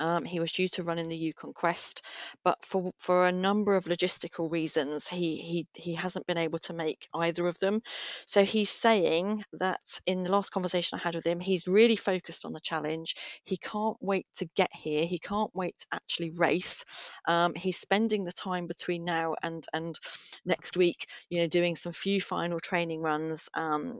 [0.00, 2.02] Um, he was due to run in the Yukon Quest,
[2.44, 6.72] but for for a number of logistical reasons, he he he hasn't been able to
[6.72, 7.82] make either of them.
[8.24, 12.44] So he's saying that in the last conversation I had with him, he's really focused
[12.44, 13.16] on the challenge.
[13.44, 15.04] He can't wait to get here.
[15.04, 16.84] He can't wait to actually race.
[17.26, 19.98] Um, he's spending the time between now and and
[20.44, 23.50] next week, you know, doing some few final training runs.
[23.54, 23.98] Um,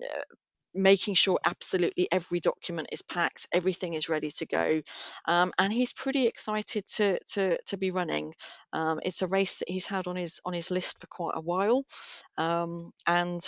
[0.79, 4.83] making sure absolutely every document is packed, everything is ready to go,
[5.27, 8.35] um, and he's pretty excited to to to be running.
[8.73, 11.41] Um, it's a race that he's had on his on his list for quite a
[11.41, 11.85] while,
[12.37, 13.41] um, and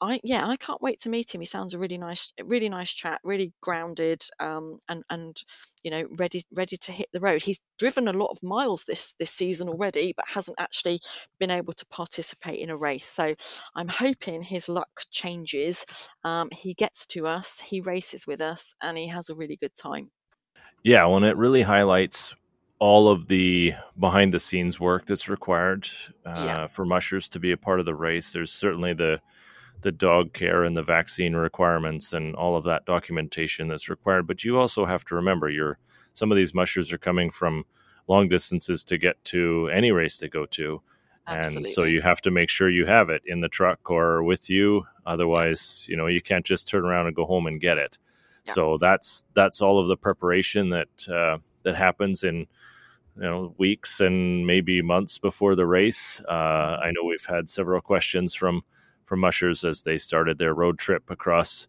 [0.00, 1.40] I yeah I can't wait to meet him.
[1.40, 5.36] He sounds a really nice really nice chat, really grounded, um, and and
[5.82, 7.42] you know ready ready to hit the road.
[7.42, 11.00] He's driven a lot of miles this this season already, but hasn't actually
[11.38, 13.06] been able to participate in a race.
[13.06, 13.34] So
[13.74, 15.84] I'm hoping his luck changes.
[16.24, 19.74] Um, he gets to us, he races with us, and he has a really good
[19.74, 20.10] time.
[20.82, 22.34] Yeah, well, and it really highlights
[22.78, 25.88] all of the behind the scenes work that's required
[26.24, 26.68] uh, Yeah.
[26.68, 28.32] for mushers to be a part of the race.
[28.32, 29.20] There's certainly the
[29.82, 34.26] the dog care and the vaccine requirements and all of that documentation that's required.
[34.26, 35.78] But you also have to remember, you're
[36.14, 37.64] some of these mushers are coming from
[38.08, 40.82] long distances to get to any race they go to.
[41.28, 44.48] And so you have to make sure you have it in the truck or with
[44.48, 44.86] you.
[45.04, 47.98] Otherwise, you know, you can't just turn around and go home and get it.
[48.46, 48.54] Yeah.
[48.54, 52.46] So that's that's all of the preparation that uh, that happens in
[53.16, 56.22] you know weeks and maybe months before the race.
[56.26, 58.62] Uh, I know we've had several questions from
[59.08, 61.66] from mushers as they started their road trip across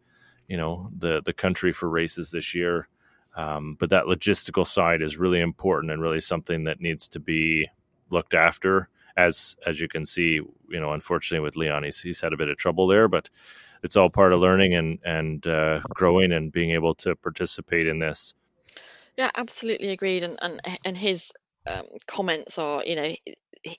[0.49, 2.89] you know the the country for races this year.
[3.38, 7.69] Um, but that logistical side is really important and really something that needs to be
[8.10, 8.89] looked after.
[9.15, 12.49] As as you can see, you know, unfortunately with Leon, he's, he's had a bit
[12.49, 13.30] of trouble there, but
[13.84, 17.99] it's all part of learning and and uh, growing and being able to participate in
[17.99, 18.34] this.
[19.17, 20.23] Yeah, absolutely agreed.
[20.23, 21.32] And and and his
[21.67, 23.13] um, comments are, you know,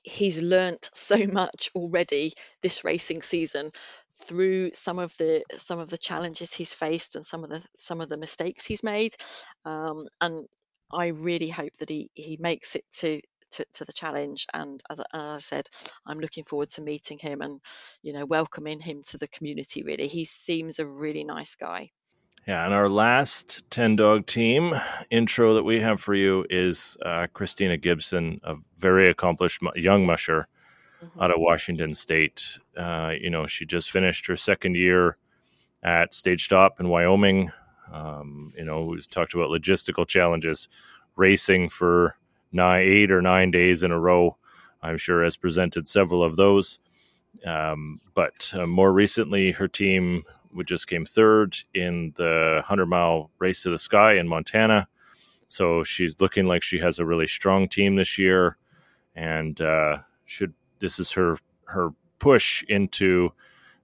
[0.02, 3.70] he's learnt so much already this racing season
[4.26, 8.00] through some of the some of the challenges he's faced and some of the some
[8.00, 9.14] of the mistakes he's made.
[9.64, 10.46] Um, and
[10.92, 13.20] I really hope that he he makes it to.
[13.54, 15.68] To, to the challenge and as, I- as I said
[16.06, 17.60] I'm looking forward to meeting him and
[18.00, 21.90] you know welcoming him to the community really he seems a really nice guy
[22.46, 24.74] Yeah, and our last 10 dog team
[25.10, 30.04] intro that we have for you is uh, Christina Gibson, a very accomplished mu- young
[30.06, 30.48] musher
[31.02, 31.22] Mhm.
[31.22, 32.58] out of Washington State.
[32.76, 35.16] Uh, you know, she just finished her second year
[35.82, 37.50] at Stage Stop in Wyoming.
[37.92, 40.68] Um, you know, we talked about logistical challenges,
[41.16, 42.16] racing for
[42.52, 44.36] nine, eight or nine days in a row.
[44.82, 46.78] I'm sure has presented several of those.
[47.46, 53.30] Um, but uh, more recently, her team we just came third in the 100 mile
[53.38, 54.88] race to the sky in Montana.
[55.48, 58.56] So she's looking like she has a really strong team this year,
[59.16, 63.32] and uh, should this is her her push into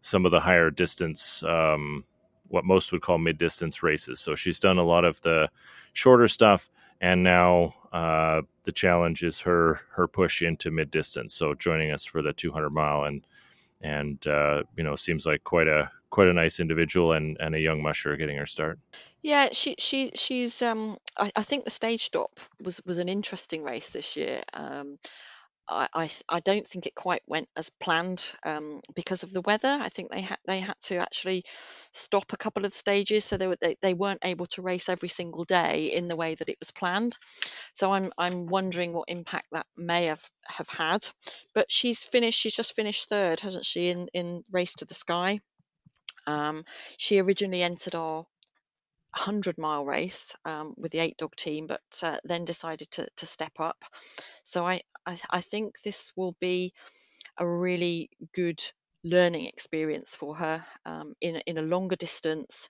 [0.00, 2.04] some of the higher distance, um,
[2.48, 4.20] what most would call mid distance races.
[4.20, 5.48] So she's done a lot of the
[5.92, 6.68] shorter stuff,
[7.00, 11.34] and now uh, the challenge is her her push into mid distance.
[11.34, 13.26] So joining us for the 200 mile and
[13.80, 17.60] and uh, you know seems like quite a quite a nice individual and, and a
[17.60, 18.78] young musher getting her start.
[19.22, 23.64] Yeah, she she she's um I, I think the stage stop was was an interesting
[23.64, 24.42] race this year.
[24.54, 24.98] Um,
[25.68, 29.78] I, I, I don't think it quite went as planned um, because of the weather.
[29.80, 31.44] I think they had they had to actually
[31.90, 35.08] stop a couple of stages, so they were they, they weren't able to race every
[35.08, 37.16] single day in the way that it was planned.
[37.72, 41.08] So I'm I'm wondering what impact that may have have had.
[41.54, 42.38] But she's finished.
[42.38, 43.88] She's just finished third, hasn't she?
[43.88, 45.40] In in race to the sky.
[46.26, 46.64] Um,
[46.96, 48.26] she originally entered our
[49.16, 53.26] 100 mile race um, with the eight dog team, but uh, then decided to, to
[53.26, 53.82] step up.
[54.42, 56.72] So I, I, I think this will be
[57.38, 58.60] a really good
[59.04, 62.68] learning experience for her um, in, in a longer distance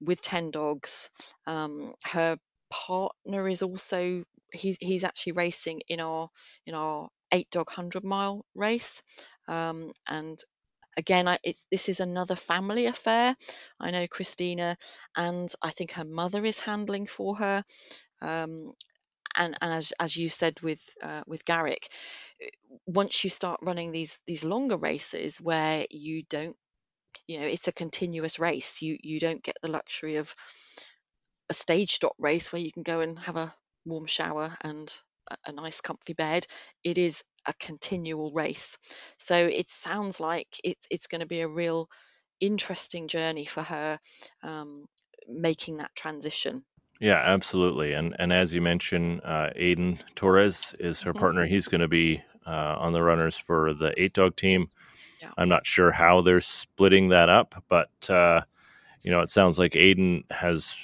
[0.00, 1.10] with 10 dogs.
[1.46, 2.36] Um, her
[2.70, 6.28] partner is also he's he's actually racing in our
[6.66, 9.02] in our eight dog 100 mile race
[9.46, 10.38] um, and
[10.98, 11.38] again, I,
[11.70, 13.36] this is another family affair.
[13.80, 14.76] I know Christina,
[15.16, 17.64] and I think her mother is handling for her.
[18.20, 18.72] Um,
[19.36, 21.88] and, and as, as you said with uh, with Garrick,
[22.86, 26.56] once you start running these these longer races where you don't,
[27.28, 28.82] you know, it's a continuous race.
[28.82, 30.34] You you don't get the luxury of
[31.50, 34.94] a stage stop race where you can go and have a warm shower and
[35.46, 36.46] a nice comfy bed.
[36.84, 38.78] It is a continual race.
[39.18, 41.88] So it sounds like it's it's going to be a real
[42.40, 43.98] interesting journey for her
[44.44, 44.86] um,
[45.26, 46.62] making that transition.
[47.00, 47.94] Yeah, absolutely.
[47.94, 51.18] And and as you mentioned, uh, Aiden Torres is her mm-hmm.
[51.18, 51.46] partner.
[51.46, 54.68] He's going to be uh, on the runners for the eight dog team.
[55.20, 55.30] Yeah.
[55.36, 58.42] I'm not sure how they're splitting that up, but uh,
[59.02, 60.74] you know, it sounds like Aiden has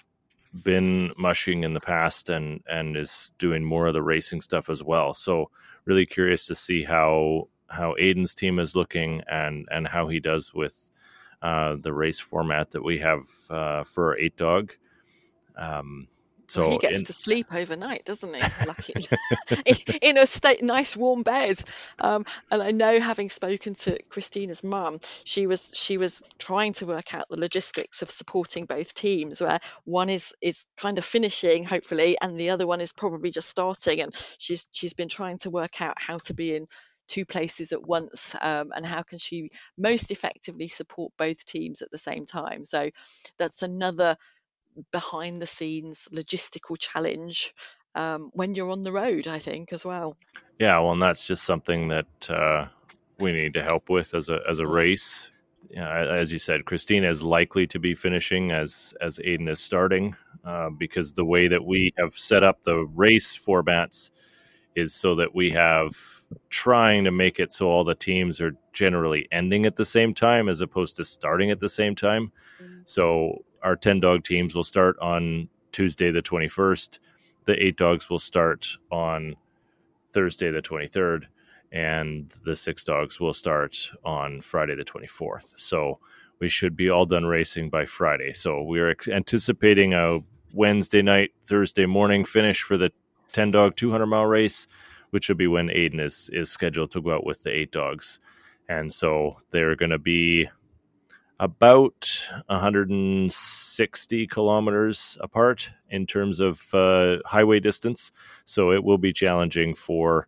[0.62, 4.82] been mushing in the past and and is doing more of the racing stuff as
[4.82, 5.14] well.
[5.14, 5.50] So
[5.84, 10.54] really curious to see how how Aiden's team is looking and and how he does
[10.54, 10.92] with
[11.42, 14.72] uh, the race format that we have uh, for eight dog.
[15.56, 16.08] Um,
[16.46, 17.04] so he gets in...
[17.04, 18.42] to sleep overnight, doesn't he?
[18.66, 18.94] Lucky
[20.02, 21.61] in a state, nice warm bed.
[21.98, 26.87] Um, and I know, having spoken to Christina's mum, she was she was trying to
[26.87, 31.64] work out the logistics of supporting both teams, where one is is kind of finishing,
[31.64, 34.00] hopefully, and the other one is probably just starting.
[34.00, 36.66] And she's she's been trying to work out how to be in
[37.07, 41.90] two places at once um, and how can she most effectively support both teams at
[41.90, 42.90] the same time so
[43.37, 44.16] that's another
[44.92, 47.54] behind the scenes logistical challenge
[47.94, 50.16] um, when you're on the road, I think, as well.
[50.58, 52.66] Yeah, well, and that's just something that uh,
[53.20, 55.30] we need to help with as a as a race.
[55.70, 59.60] You know, as you said, Christina is likely to be finishing as as Aiden is
[59.60, 64.10] starting uh, because the way that we have set up the race formats
[64.74, 65.96] is so that we have
[66.50, 70.48] trying to make it so all the teams are generally ending at the same time
[70.48, 72.32] as opposed to starting at the same time.
[72.60, 72.80] Mm-hmm.
[72.84, 76.98] So our 10 dog teams will start on Tuesday, the 21st.
[77.46, 79.35] The eight dogs will start on
[80.12, 81.24] Thursday, the 23rd.
[81.72, 85.55] And the six dogs will start on Friday, the 24th.
[85.57, 85.98] So
[86.38, 88.33] we should be all done racing by Friday.
[88.33, 90.20] So we are anticipating a
[90.53, 92.92] Wednesday night, Thursday morning finish for the
[93.33, 94.68] 10 dog 200 mile race,
[95.11, 98.20] which will be when Aiden is, is scheduled to go out with the eight dogs.
[98.68, 100.48] And so they're going to be
[101.44, 108.11] about 160 kilometers apart in terms of uh, highway distance.
[108.46, 110.26] So it will be challenging for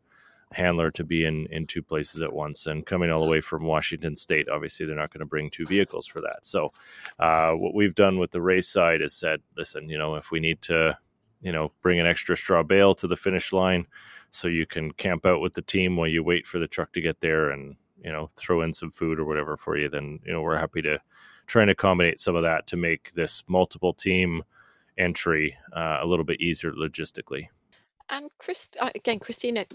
[0.53, 3.65] handler to be in in two places at once and coming all the way from
[3.65, 6.71] washington state obviously they're not going to bring two vehicles for that so
[7.19, 10.39] uh, what we've done with the race side is said listen you know if we
[10.39, 10.97] need to
[11.41, 13.85] you know bring an extra straw bale to the finish line
[14.31, 17.01] so you can camp out with the team while you wait for the truck to
[17.01, 17.75] get there and
[18.07, 20.81] you know throw in some food or whatever for you, then you know we're happy
[20.83, 20.99] to
[21.47, 24.45] try and accommodate some of that to make this multiple team
[24.97, 27.49] entry uh, a little bit easier logistically.
[28.09, 29.67] And Chris, uh, again, Christina,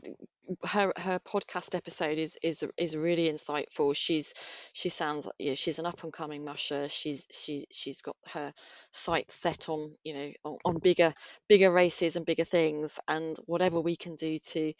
[0.66, 3.94] her her podcast episode is is is really insightful.
[3.94, 4.34] She's
[4.72, 6.88] she sounds yeah, she's an up and coming musher.
[6.88, 8.54] She's she she's got her
[8.92, 11.14] sights set on you know on, on bigger
[11.50, 12.98] bigger races and bigger things.
[13.10, 14.74] And whatever we can do to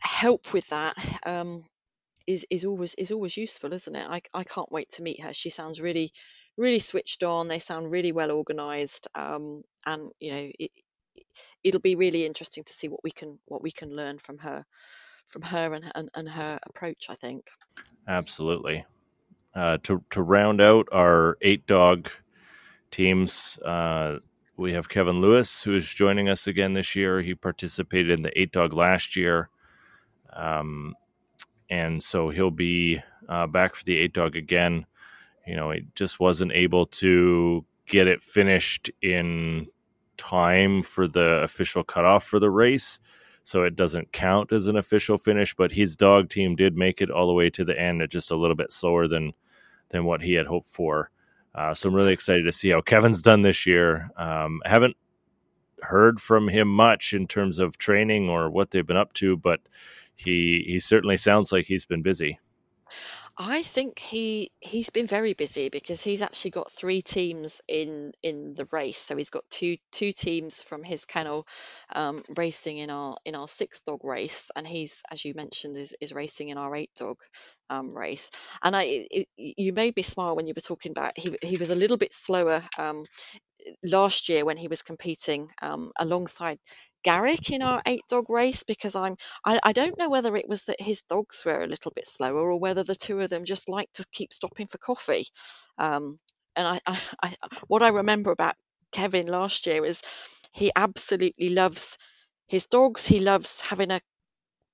[0.00, 0.96] help with that,
[1.26, 1.62] um,
[2.26, 4.06] is is always is always useful, isn't it?
[4.08, 5.32] I I can't wait to meet her.
[5.32, 6.12] She sounds really
[6.56, 7.48] really switched on.
[7.48, 10.70] They sound really well organised, um, and you know it,
[11.62, 14.64] it'll be really interesting to see what we can what we can learn from her
[15.26, 17.06] from her and, and, and her approach.
[17.08, 17.46] I think.
[18.08, 18.84] Absolutely.
[19.54, 22.10] Uh, to to round out our eight dog
[22.90, 24.18] teams, uh,
[24.56, 27.22] we have Kevin Lewis, who is joining us again this year.
[27.22, 29.48] He participated in the eight dog last year,
[30.32, 30.94] um,
[31.70, 34.86] and so he'll be uh, back for the eight dog again.
[35.46, 39.68] You know, he just wasn't able to get it finished in
[40.16, 42.98] time for the official cutoff for the race
[43.44, 45.54] so it doesn't count as an official finish.
[45.54, 48.36] But his dog team did make it all the way to the end, just a
[48.36, 49.32] little bit slower than
[49.90, 51.10] than what he had hoped for.
[51.54, 54.10] Uh, so I'm really excited to see how Kevin's done this year.
[54.16, 54.96] Um, I haven't
[55.82, 59.60] heard from him much in terms of training or what they've been up to, but
[60.16, 62.38] he he certainly sounds like he's been busy.
[63.38, 68.54] I think he he's been very busy because he's actually got three teams in in
[68.54, 68.98] the race.
[68.98, 71.46] So he's got two two teams from his kennel
[71.94, 75.94] um, racing in our in our six dog race, and he's as you mentioned is,
[76.00, 77.18] is racing in our eight dog
[77.68, 78.30] um, race.
[78.62, 81.68] And I it, you made me smile when you were talking about he he was
[81.68, 83.04] a little bit slower um,
[83.82, 86.58] last year when he was competing um, alongside
[87.04, 90.64] Garrick in our eight dog race because I'm I, I don't know whether it was
[90.64, 93.68] that his dogs were a little bit slower or whether the two of them just
[93.68, 95.26] like to keep stopping for coffee.
[95.78, 96.18] Um,
[96.56, 97.36] and I, I, I
[97.68, 98.56] what I remember about
[98.92, 100.02] Kevin last year is
[100.52, 101.98] he absolutely loves
[102.48, 103.06] his dogs.
[103.06, 104.00] He loves having a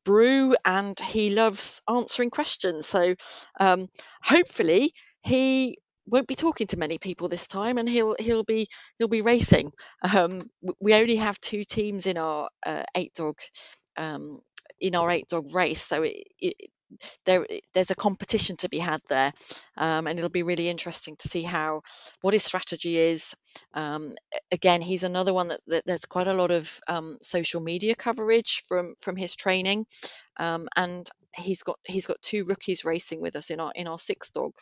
[0.05, 2.87] brew and he loves answering questions.
[2.87, 3.15] So
[3.61, 3.89] um,
[4.23, 8.67] hopefully he won't be talking to many people this time, and he'll he'll be
[8.99, 9.73] he'll be racing.
[10.03, 10.43] Um,
[10.81, 13.39] we only have two teams in our uh, eight dog
[13.97, 14.41] um,
[14.81, 16.71] in our eight dog race, so it, it,
[17.25, 19.33] there there's a competition to be had there,
[19.77, 21.83] um, and it'll be really interesting to see how
[22.21, 23.35] what his strategy is.
[23.75, 24.15] Um,
[24.51, 28.63] again, he's another one that, that, there's quite a lot of um, social media coverage
[28.69, 29.87] from from his training,
[30.39, 33.99] um, and he's got he's got two rookies racing with us in our in our
[33.99, 34.53] six dog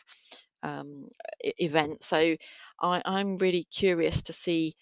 [0.63, 1.09] um,
[1.41, 2.03] event.
[2.03, 2.35] So
[2.81, 4.75] I, I'm really curious to see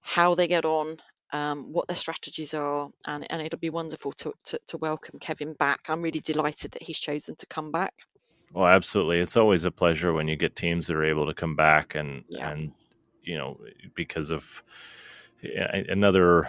[0.00, 0.96] how they get on,
[1.32, 5.54] um, what their strategies are, and, and it'll be wonderful to, to, to, welcome Kevin
[5.54, 5.80] back.
[5.88, 7.92] I'm really delighted that he's chosen to come back.
[8.52, 9.18] Well, absolutely.
[9.18, 12.24] It's always a pleasure when you get teams that are able to come back and,
[12.28, 12.50] yeah.
[12.50, 12.72] and
[13.22, 13.60] you know,
[13.94, 14.62] because of
[15.42, 16.48] another,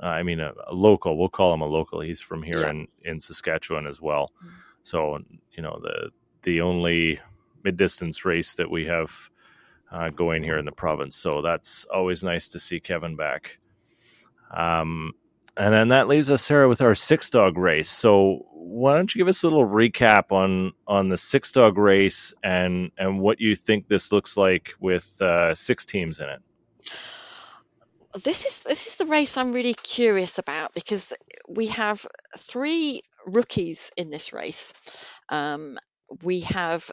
[0.00, 2.00] I mean, a, a, local, we'll call him a local.
[2.00, 2.70] He's from here yeah.
[2.70, 4.30] in, in Saskatchewan as well.
[4.38, 4.54] Mm-hmm.
[4.84, 5.18] So,
[5.52, 6.10] you know, the,
[6.42, 7.18] the only
[7.64, 9.12] mid distance race that we have
[9.90, 11.16] uh, going here in the province.
[11.16, 13.58] So that's always nice to see Kevin back.
[14.50, 15.12] Um,
[15.56, 17.90] and then that leaves us, Sarah, with our six dog race.
[17.90, 22.32] So why don't you give us a little recap on on the six dog race
[22.42, 26.40] and and what you think this looks like with uh, six teams in it?
[28.22, 31.12] This is this is the race I'm really curious about because
[31.48, 32.06] we have
[32.36, 34.72] three rookies in this race.
[35.28, 35.78] Um,
[36.22, 36.90] we have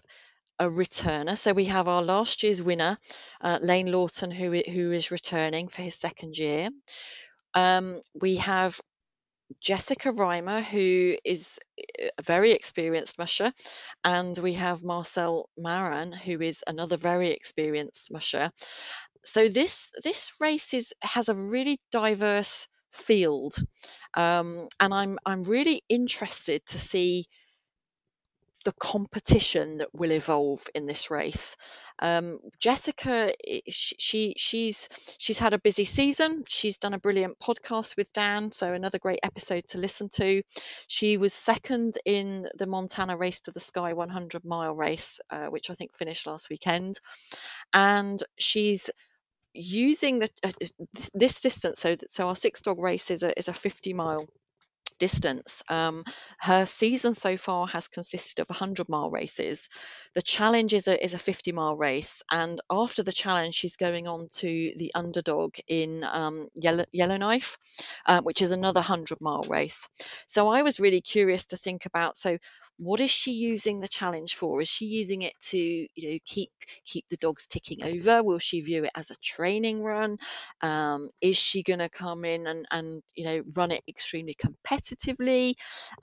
[0.60, 1.38] a returner.
[1.38, 2.97] So we have our last year's winner,
[3.41, 6.70] uh, Lane Lawton, who who is returning for his second year.
[7.53, 8.80] Um, we have
[9.60, 11.60] Jessica Reimer, who is
[12.18, 13.51] a very experienced musher,
[14.03, 18.51] and we have Marcel Maran, who is another very experienced musher.
[19.24, 23.55] So this this race is has a really diverse field,
[24.16, 27.26] um, and I'm I'm really interested to see
[28.66, 31.55] the competition that will evolve in this race.
[31.99, 33.32] Um, Jessica,
[33.68, 36.43] she she's she's had a busy season.
[36.47, 40.41] She's done a brilliant podcast with Dan, so another great episode to listen to.
[40.88, 45.70] She was second in the Montana Race to the Sky 100 mile race, uh, which
[45.70, 46.99] I think finished last weekend,
[47.74, 48.89] and she's
[49.53, 50.51] using the uh,
[51.14, 51.80] this distance.
[51.80, 54.28] So so our six dog race is a is a 50 mile
[54.97, 55.63] distance.
[55.69, 56.03] Um,
[56.39, 59.69] her season so far has consisted of 100 mile races.
[60.15, 64.07] The challenge is a, is a 50 mile race, and after the challenge, she's going
[64.07, 67.57] on to the underdog in um, Yellow, Yellowknife,
[68.05, 69.87] uh, which is another 100 mile race.
[70.27, 72.37] So I was really curious to think about so
[72.79, 74.61] what is she using the challenge for?
[74.61, 76.49] Is she using it to, you know, keep
[76.85, 78.23] keep the dogs ticking over?
[78.23, 80.17] Will she view it as a training run?
[80.61, 84.78] Um, is she going to come in and and you know run it extremely competitively?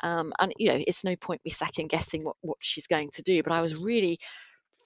[0.03, 3.23] Um, and you know, it's no point me second guessing what what she's going to
[3.23, 3.43] do.
[3.43, 4.19] But I was really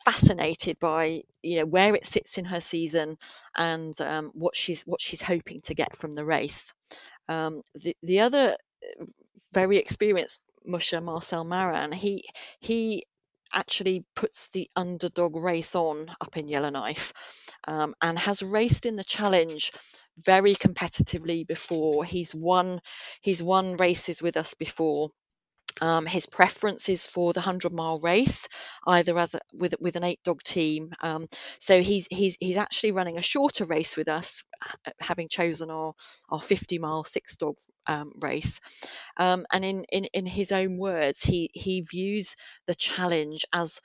[0.05, 3.17] fascinated by you know where it sits in her season
[3.57, 6.73] and um, what she's what she's hoping to get from the race.
[7.29, 8.57] Um, the the other
[9.01, 9.05] uh,
[9.53, 12.25] very experienced musher Marcel Maran, he
[12.61, 13.05] he
[13.53, 17.13] actually puts the underdog race on up in Yellowknife
[17.67, 19.73] um, and has raced in the challenge
[20.19, 22.05] very competitively before.
[22.05, 22.81] He's won
[23.21, 25.11] he's won races with us before.
[25.81, 28.49] Um, his preference is for the hundred mile race,
[28.87, 30.93] either as a, with with an eight dog team.
[31.01, 31.27] Um,
[31.59, 34.45] so he's he's he's actually running a shorter race with us,
[35.01, 35.95] having chosen our
[36.29, 37.55] our fifty mile six dog
[37.87, 38.61] um, race.
[39.17, 42.37] Um, and in, in in his own words, he he views
[42.67, 43.81] the challenge as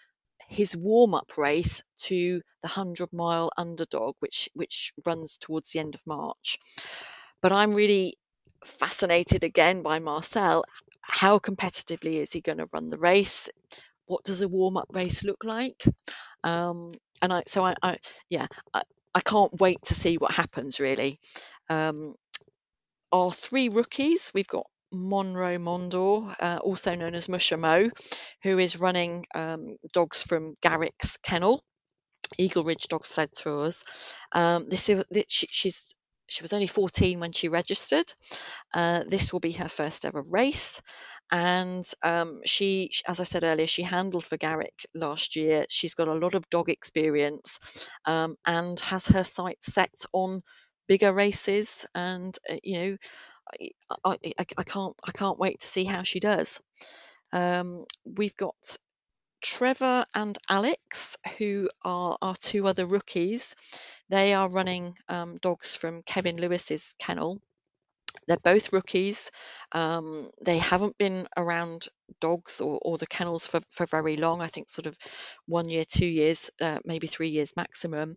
[0.47, 5.95] his warm up race to the 100 mile underdog, which, which runs towards the end
[5.95, 6.57] of March.
[7.41, 8.17] But I'm really
[8.63, 10.63] fascinated again by Marcel.
[11.01, 13.49] How competitively is he going to run the race?
[14.07, 15.83] What does a warm up race look like?
[16.43, 17.97] Um, and I, so I, I
[18.29, 18.83] yeah, I,
[19.13, 21.19] I, can't wait to see what happens really.
[21.69, 22.15] Um,
[23.11, 27.89] our three rookies, we've got Monroe Mondor, uh, also known as Musha Mo,
[28.43, 31.63] who is running um, dogs from Garrick's kennel,
[32.37, 33.83] Eagle Ridge Dog Sled Tours.
[34.31, 34.89] Um, this,
[35.27, 35.95] she, she's
[36.27, 38.11] she was only 14 when she registered.
[38.73, 40.81] Uh, this will be her first ever race.
[41.31, 45.65] And um, she, as I said earlier, she handled for Garrick last year.
[45.69, 47.59] She's got a lot of dog experience
[48.05, 50.41] um, and has her sights set on
[50.87, 51.85] bigger races.
[51.95, 52.97] And, uh, you know,
[54.03, 56.61] I, I, can't I can't wait to see how she does.
[57.31, 58.55] Um, we've got
[59.41, 63.55] Trevor and Alex, who are our two other rookies.
[64.09, 67.41] They are running um, dogs from Kevin Lewis's kennel.
[68.27, 69.31] They're both rookies.
[69.71, 71.87] Um, they haven't been around
[72.19, 74.41] dogs or, or the kennels for, for very long.
[74.41, 74.97] I think sort of
[75.45, 78.15] one year, two years, uh, maybe three years maximum.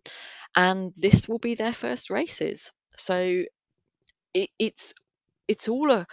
[0.55, 2.71] And this will be their first races.
[2.97, 3.43] So
[4.33, 4.93] it, it's
[5.49, 6.07] it's all a,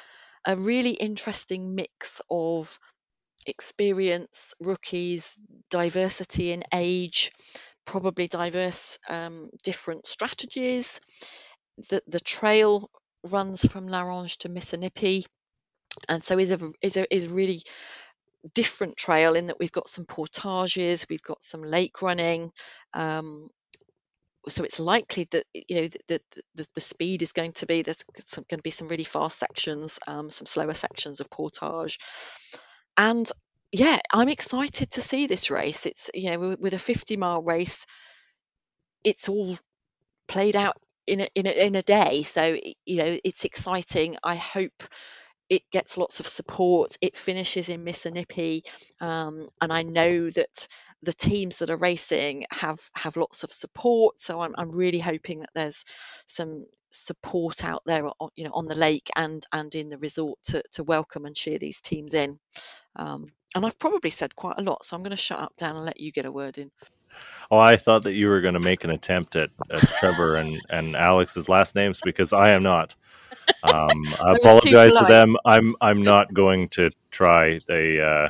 [0.46, 2.78] a really interesting mix of
[3.46, 5.38] experience, rookies,
[5.70, 7.30] diversity in age,
[7.84, 11.00] probably diverse um, different strategies.
[11.90, 12.90] The, the trail
[13.22, 15.26] runs from La Ronge to Missinipe,
[16.08, 17.62] and so is a is a is really
[18.54, 22.50] different trail in that we've got some portages, we've got some lake running,
[22.94, 23.48] um,
[24.48, 26.20] so it's likely that you know the,
[26.54, 29.38] the, the speed is going to be there's some, going to be some really fast
[29.38, 31.98] sections, um, some slower sections of portage,
[32.96, 33.30] and
[33.72, 35.86] yeah, I'm excited to see this race.
[35.86, 37.86] It's you know with a 50 mile race,
[39.04, 39.58] it's all
[40.28, 40.76] played out
[41.06, 44.16] in a, in a, in a day, so you know it's exciting.
[44.22, 44.82] I hope
[45.48, 46.96] it gets lots of support.
[47.00, 48.62] It finishes in Missinipe,
[49.00, 50.68] um, and I know that
[51.02, 54.20] the teams that are racing have have lots of support.
[54.20, 55.84] So I'm, I'm really hoping that there's
[56.26, 60.38] some support out there, on, you know, on the lake and and in the resort
[60.44, 62.38] to, to welcome and cheer these teams in.
[62.96, 65.76] Um, and I've probably said quite a lot, so I'm going to shut up down
[65.76, 66.70] and let you get a word in.
[67.50, 70.60] Oh, I thought that you were going to make an attempt at, at Trevor and,
[70.68, 72.94] and Alex's last names because I am not.
[73.62, 73.88] Um,
[74.20, 75.36] I apologize to them.
[75.44, 77.58] I'm I'm not going to try.
[77.66, 78.28] They uh,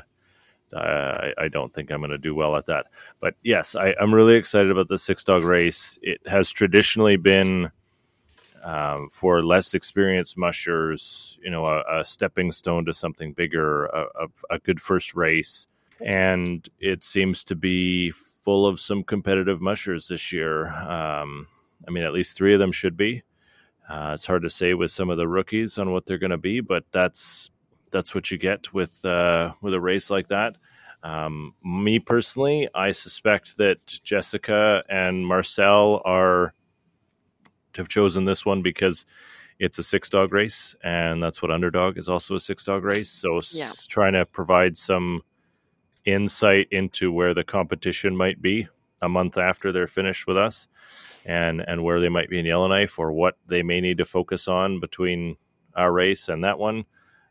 [0.75, 2.87] I, I, don't think I'm going to do well at that.
[3.21, 5.99] But yes, I, am really excited about the six dog race.
[6.03, 7.71] It has traditionally been
[8.65, 14.07] um, for less experienced mushers, you know, a, a stepping stone to something bigger, a,
[14.21, 15.69] a, a, good first race.
[16.01, 20.69] And it seems to be full of some competitive mushers this year.
[20.69, 21.47] Um,
[21.87, 23.23] I mean, at least three of them should be.
[23.89, 26.37] Uh, it's hard to say with some of the rookies on what they're going to
[26.37, 27.51] be, but that's
[27.91, 30.57] that's what you get with uh, with a race like that.
[31.03, 36.55] Um, me personally, I suspect that Jessica and Marcel are
[37.77, 39.07] have chosen this one because
[39.59, 43.11] it's a six dog race, and that's what underdog is also a six dog race.
[43.11, 43.67] So, yeah.
[43.67, 45.23] s- trying to provide some
[46.05, 48.69] insight into where the competition might be
[49.03, 50.69] a month after they're finished with us,
[51.27, 54.49] and and where they might be in Yellowknife or what they may need to focus
[54.49, 55.37] on between
[55.75, 56.85] our race and that one.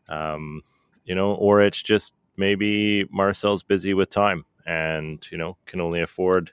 [0.09, 0.61] Um,
[1.05, 6.01] you know, or it's just maybe Marcel's busy with time and you know can only
[6.01, 6.51] afford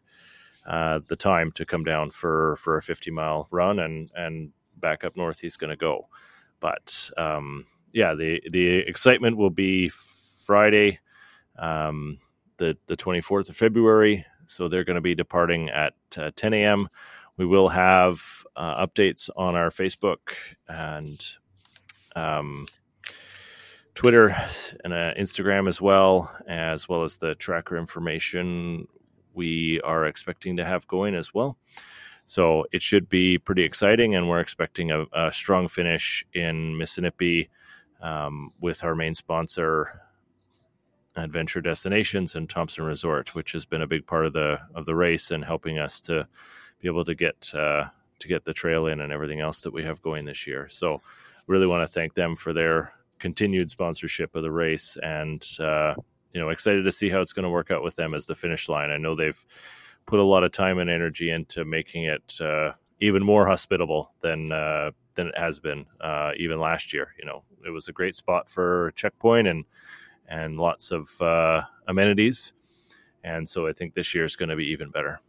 [0.66, 5.04] uh, the time to come down for for a 50 mile run and and back
[5.04, 6.08] up north he's going to go.
[6.60, 11.00] But um, yeah, the the excitement will be Friday,
[11.58, 12.18] um,
[12.58, 14.24] the the 24th of February.
[14.46, 16.88] So they're going to be departing at uh, 10 a.m.
[17.38, 18.20] We will have
[18.54, 20.34] uh, updates on our Facebook
[20.68, 21.26] and
[22.14, 22.66] um,
[23.94, 24.34] Twitter
[24.84, 28.88] and uh, Instagram as well, as well as the tracker information
[29.34, 31.56] we are expecting to have going as well.
[32.24, 37.48] So it should be pretty exciting, and we're expecting a, a strong finish in Missinipe
[38.00, 40.00] um, with our main sponsor,
[41.16, 44.94] Adventure Destinations and Thompson Resort, which has been a big part of the of the
[44.94, 46.26] race and helping us to
[46.80, 47.84] be able to get uh,
[48.18, 50.68] to get the trail in and everything else that we have going this year.
[50.70, 51.02] So,
[51.46, 55.94] really want to thank them for their continued sponsorship of the race, and uh,
[56.34, 58.34] you know, excited to see how it's going to work out with them as the
[58.34, 58.90] finish line.
[58.90, 59.42] I know they've
[60.06, 64.50] put a lot of time and energy into making it uh, even more hospitable than
[64.50, 67.14] uh, than it has been uh, even last year.
[67.18, 69.64] You know, it was a great spot for checkpoint and
[70.28, 72.52] and lots of uh, amenities.
[73.22, 75.20] And so I think this year is going to be even better.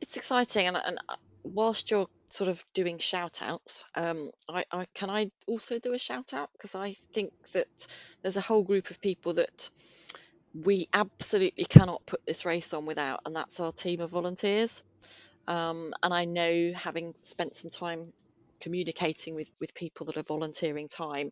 [0.00, 0.98] It's exciting, and, and
[1.42, 5.98] whilst you're sort of doing shout outs, um, I, I can I also do a
[5.98, 7.86] shout out because I think that
[8.22, 9.70] there's a whole group of people that
[10.54, 14.82] we absolutely cannot put this race on without, and that's our team of volunteers.
[15.46, 18.12] Um, and I know, having spent some time
[18.60, 21.30] communicating with, with people that are volunteering time,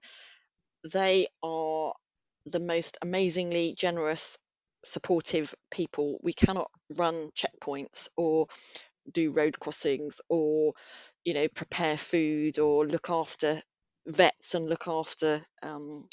[0.93, 1.93] they are
[2.47, 4.39] the most amazingly generous,
[4.85, 6.19] supportive people.
[6.23, 8.47] We cannot run checkpoints or
[9.13, 10.75] do road crossings or,
[11.25, 13.61] you know, prepare food or look after
[14.07, 16.09] vets and look after um,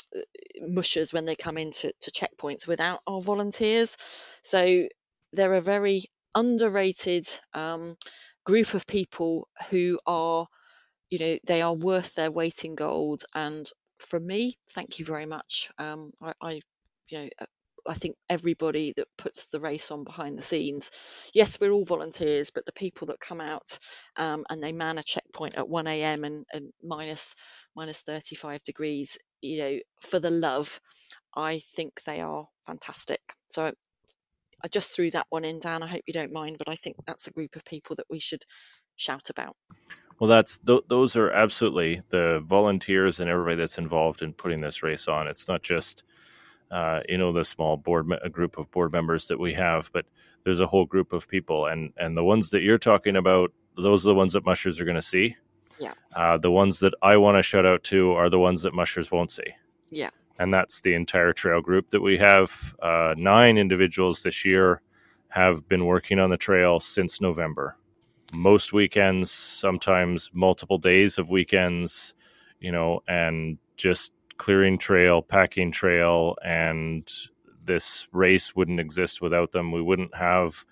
[0.62, 3.98] mushers when they come into to checkpoints without our volunteers.
[4.42, 4.88] So
[5.32, 7.96] they're a very underrated um,
[8.46, 10.48] group of people who are,
[11.10, 13.24] you know, they are worth their weight in gold.
[13.36, 13.70] And
[14.00, 15.70] from me, thank you very much.
[15.78, 16.62] Um, I, I,
[17.10, 17.30] you know,
[17.88, 20.92] I think everybody that puts the race on behind the scenes,
[21.34, 23.80] yes, we're all volunteers, but the people that come out
[24.18, 26.24] um, and they man a checkpoint at 1 a.m.
[26.24, 27.36] and, and minus
[27.76, 30.80] minus 35 degrees, you know, for the love,
[31.36, 33.22] I think they are fantastic.
[33.50, 33.74] So
[34.64, 35.84] I just threw that one in, Dan.
[35.84, 38.20] I hope you don't mind, but I think that's a group of people that we
[38.20, 38.44] should
[38.96, 39.56] shout about.
[40.20, 44.84] Well, that's th- those are absolutely the volunteers and everybody that's involved in putting this
[44.84, 45.28] race on.
[45.28, 46.04] It's not just
[46.72, 50.06] uh, you know the small board a group of board members that we have, but
[50.44, 54.06] there's a whole group of people, and and the ones that you're talking about, those
[54.06, 55.36] are the ones that mushers are going to see.
[55.80, 55.94] Yeah.
[56.16, 59.12] Uh, the ones that I want to shout out to are the ones that mushers
[59.12, 59.56] won't see.
[59.90, 62.76] Yeah and that's the entire trail group that we have.
[62.82, 64.82] Uh, nine individuals this year
[65.30, 67.78] have been working on the trail since November.
[68.34, 72.16] Most weekends, sometimes multiple days of weekends,
[72.60, 77.12] you know, and just clearing trail, packing trail, and
[77.66, 79.72] this race wouldn't exist without them.
[79.72, 80.66] We wouldn't have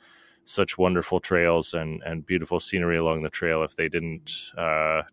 [0.45, 5.03] such wonderful trails and, and beautiful scenery along the trail if they didn't uh,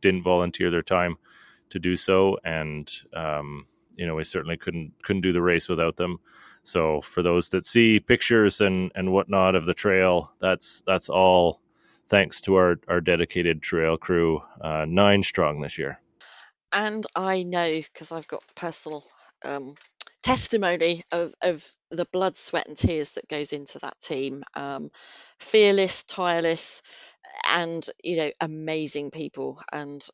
[0.00, 1.16] didn't volunteer their time
[1.70, 2.38] to do so.
[2.44, 3.66] And um,
[3.96, 6.18] you know we certainly couldn't couldn't do the race without them.
[6.64, 11.60] So for those that see pictures and and whatnot of the trail, that's that's all
[12.06, 16.00] thanks to our our dedicated trail crew, uh, nine strong this year.
[16.74, 19.04] And I know because I've got personal
[19.44, 19.76] um,
[20.22, 24.42] testimony of, of the blood, sweat, and tears that goes into that team.
[24.54, 24.90] Um,
[25.38, 26.82] fearless, tireless,
[27.46, 29.62] and you know, amazing people.
[29.72, 30.06] And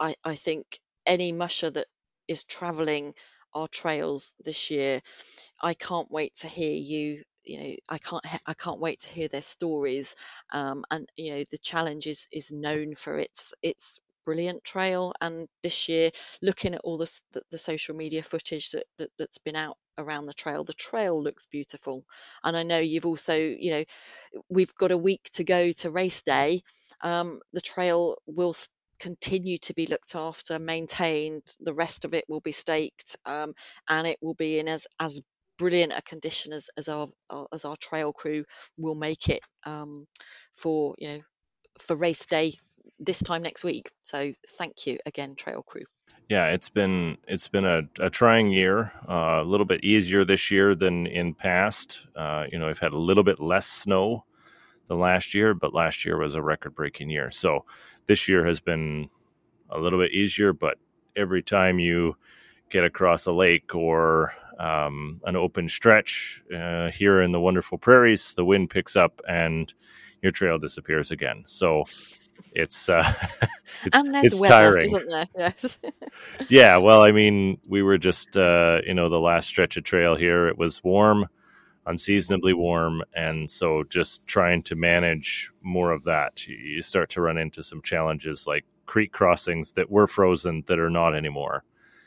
[0.00, 1.86] I, I think any musher that
[2.28, 3.14] is traveling
[3.54, 5.02] our trails this year.
[5.62, 7.24] I can't wait to hear you.
[7.44, 8.24] You know, I can't.
[8.46, 10.16] I can't wait to hear their stories.
[10.52, 15.14] Um, and you know, the challenge is is known for its its brilliant trail.
[15.22, 16.10] And this year,
[16.42, 17.10] looking at all the
[17.50, 21.46] the, social media footage that, that that's been out around the trail, the trail looks
[21.46, 22.04] beautiful.
[22.44, 23.84] And I know you've also, you know,
[24.50, 26.60] we've got a week to go to race day.
[27.00, 28.54] Um, the trail will
[29.00, 31.44] continue to be looked after, maintained.
[31.60, 33.54] The rest of it will be staked, um,
[33.88, 35.22] and it will be in as as
[35.56, 37.08] brilliant a condition as as our,
[37.50, 38.44] as our trail crew
[38.76, 40.06] will make it um,
[40.54, 41.20] for you know
[41.80, 42.58] for race day
[42.98, 43.90] this time next week.
[44.02, 45.84] So thank you again, trail crew.
[46.28, 48.92] Yeah, it's been it's been a, a trying year.
[49.08, 52.06] Uh, a little bit easier this year than in past.
[52.14, 54.24] Uh, you know, we've had a little bit less snow
[54.88, 57.30] than last year, but last year was a record breaking year.
[57.30, 57.64] So
[58.06, 59.08] this year has been
[59.70, 60.78] a little bit easier, but
[61.16, 62.16] every time you
[62.70, 68.34] get across a lake or um, an open stretch uh, here in the wonderful prairies,
[68.34, 69.72] the wind picks up and
[70.22, 71.44] your trail disappears again.
[71.46, 71.84] So
[72.54, 73.12] it's uh,
[73.84, 74.86] it's, and there's it's weather, tiring.
[74.86, 75.26] isn't there?
[75.38, 75.78] Yes.
[76.48, 80.16] yeah, well, I mean, we were just uh, you know the last stretch of trail
[80.16, 80.48] here.
[80.48, 81.28] It was warm
[81.88, 83.02] unseasonably warm.
[83.14, 87.82] And so just trying to manage more of that, you start to run into some
[87.82, 91.64] challenges like creek crossings that were frozen that are not anymore.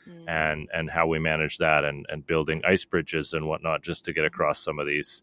[0.08, 0.28] Mm.
[0.28, 4.12] And and how we manage that and, and building ice bridges and whatnot just to
[4.12, 5.22] get across some of these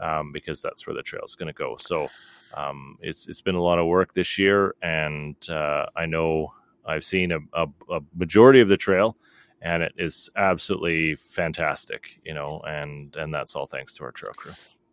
[0.00, 1.76] um, because that's where the trail is going to go.
[1.78, 2.10] So
[2.56, 6.52] um, it's it's been a lot of work this year, and uh, I know
[6.86, 9.16] I've seen a, a, a majority of the trail,
[9.60, 14.34] and it is absolutely fantastic, you know, and and that's all thanks to our trail
[14.34, 14.52] crew.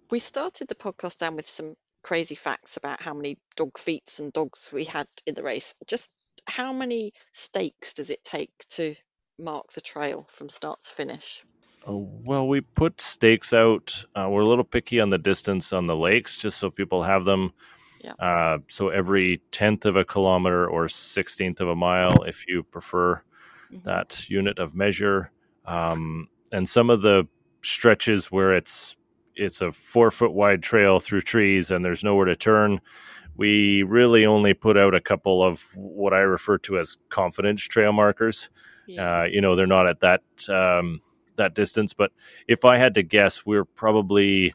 [0.09, 4.33] We started the podcast down with some crazy facts about how many dog feet and
[4.33, 5.75] dogs we had in the race.
[5.87, 6.09] Just
[6.45, 8.95] how many stakes does it take to
[9.39, 11.43] mark the trail from start to finish?
[11.87, 14.05] Oh, well, we put stakes out.
[14.15, 17.25] Uh, we're a little picky on the distance on the lakes, just so people have
[17.25, 17.51] them.
[18.03, 18.13] Yeah.
[18.13, 23.21] Uh, so every tenth of a kilometer or sixteenth of a mile, if you prefer
[23.71, 23.83] Mhm.
[23.83, 25.31] that unit of measure.
[25.65, 27.27] Um, and some of the
[27.63, 28.95] stretches where it's
[29.35, 32.81] it's a four foot wide trail through trees and there's nowhere to turn.
[33.37, 37.93] We really only put out a couple of what I refer to as confidence trail
[37.93, 38.49] markers.
[38.87, 39.21] Yeah.
[39.21, 41.01] Uh, you know, they're not at that um,
[41.41, 42.11] that distance, but
[42.47, 44.53] if I had to guess, we're probably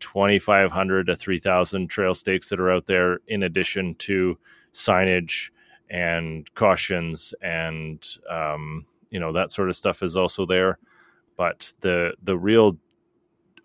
[0.00, 4.38] 2,500 to 3,000 trail stakes that are out there, in addition to
[4.72, 5.50] signage
[5.90, 10.78] and cautions and um, you know that sort of stuff is also there.
[11.36, 12.78] But the the real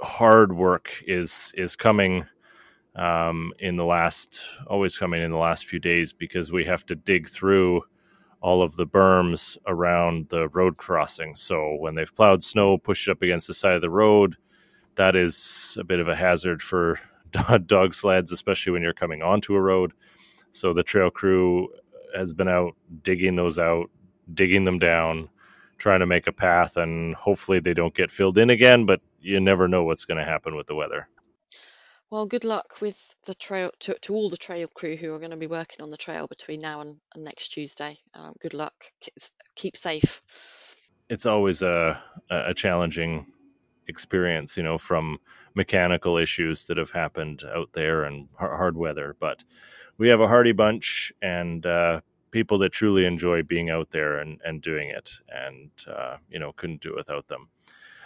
[0.01, 2.25] hard work is is coming
[2.95, 6.95] um, in the last always coming in the last few days because we have to
[6.95, 7.83] dig through
[8.41, 11.41] all of the berms around the road crossings.
[11.41, 14.35] So when they've plowed snow, pushed it up against the side of the road,
[14.95, 16.99] that is a bit of a hazard for
[17.65, 19.93] dog sleds, especially when you're coming onto a road.
[20.51, 21.69] So the trail crew
[22.15, 23.89] has been out digging those out,
[24.33, 25.29] digging them down,
[25.77, 28.85] trying to make a path, and hopefully they don't get filled in again.
[28.85, 31.09] But you never know what's going to happen with the weather.
[32.15, 35.31] Well, good luck with the trail to, to all the trail crew who are going
[35.31, 37.97] to be working on the trail between now and, and next Tuesday.
[38.13, 38.73] Um, good luck.
[39.57, 40.21] Keep, safe.
[41.09, 43.25] It's always a a challenging
[43.89, 45.17] experience, you know, from
[45.55, 49.17] mechanical issues that have happened out there and hard weather.
[49.19, 49.43] But
[49.97, 51.99] we have a hardy bunch and uh,
[52.31, 56.53] people that truly enjoy being out there and, and doing it, and uh, you know,
[56.53, 57.49] couldn't do it without them.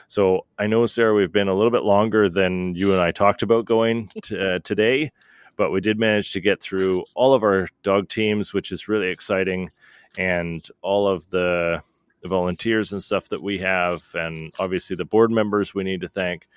[0.10, 3.44] So I know, Sarah, we've been a little bit longer than you and I talked
[3.44, 5.12] about going to, uh, today,
[5.56, 9.10] but we did manage to get through all of our dog teams, which is really
[9.10, 9.70] exciting,
[10.18, 11.84] and all of the,
[12.24, 16.10] the volunteers and stuff that we have, and obviously the board members we need to
[16.10, 16.48] thank.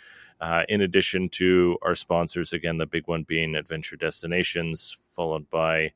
[0.40, 5.92] Uh, in addition to our sponsors, again, the big one being Adventure Destinations, followed by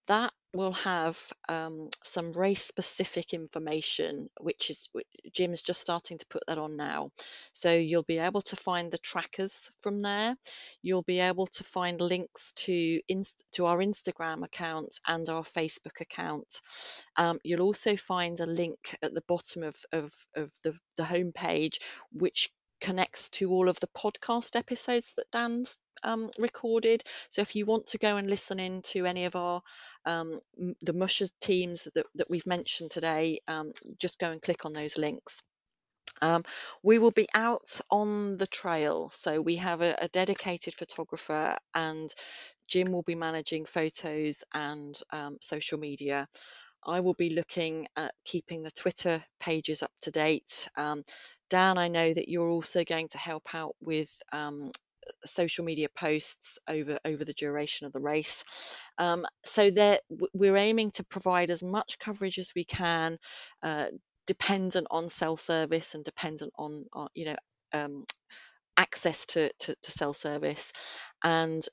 [0.08, 4.88] that will have um, some race specific information, which is
[5.32, 7.10] Jim's just starting to put that on now.
[7.52, 10.34] So you'll be able to find the trackers from there.
[10.82, 16.00] You'll be able to find links to inst- to our Instagram account and our Facebook
[16.00, 16.60] account.
[17.16, 21.76] Um, you'll also find a link at the bottom of, of, of the, the homepage,
[22.10, 22.48] which
[22.80, 27.02] connects to all of the podcast episodes that Dan's um, recorded.
[27.28, 29.62] So if you want to go and listen in to any of our
[30.04, 30.40] um,
[30.82, 34.98] the Musher teams that, that we've mentioned today, um, just go and click on those
[34.98, 35.42] links.
[36.20, 36.44] Um,
[36.82, 42.12] we will be out on the trail, so we have a, a dedicated photographer, and
[42.66, 46.26] Jim will be managing photos and um, social media.
[46.84, 50.68] I will be looking at keeping the Twitter pages up to date.
[50.76, 51.02] Um,
[51.48, 54.70] Dan, I know that you're also going to help out with um,
[55.24, 58.44] social media posts over over the duration of the race.
[58.98, 59.70] Um, so
[60.34, 63.18] we're aiming to provide as much coverage as we can,
[63.62, 63.86] uh,
[64.26, 67.36] dependent on cell service and dependent on, on you know
[67.72, 68.04] um,
[68.76, 70.72] access to, to, to cell service.
[71.22, 71.64] And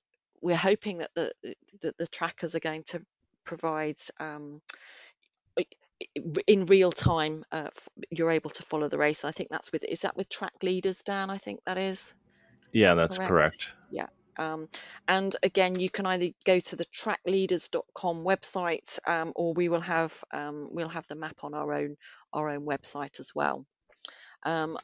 [0.42, 1.34] we're hoping that the
[1.82, 3.02] that the trackers are going to
[3.46, 4.62] provide um,
[6.48, 7.70] in real time uh,
[8.10, 9.26] you're able to follow the race.
[9.26, 12.16] I think that's with is that with track leaders dan i think that is, is
[12.72, 13.30] yeah that that's correct?
[13.30, 14.08] correct, yeah
[14.38, 14.68] um,
[15.08, 20.24] and again you can either go to the trackleaders.com website um, or we will have
[20.32, 21.96] um, we'll have the map on our own
[22.34, 23.66] our own website as well.
[24.44, 24.78] Um,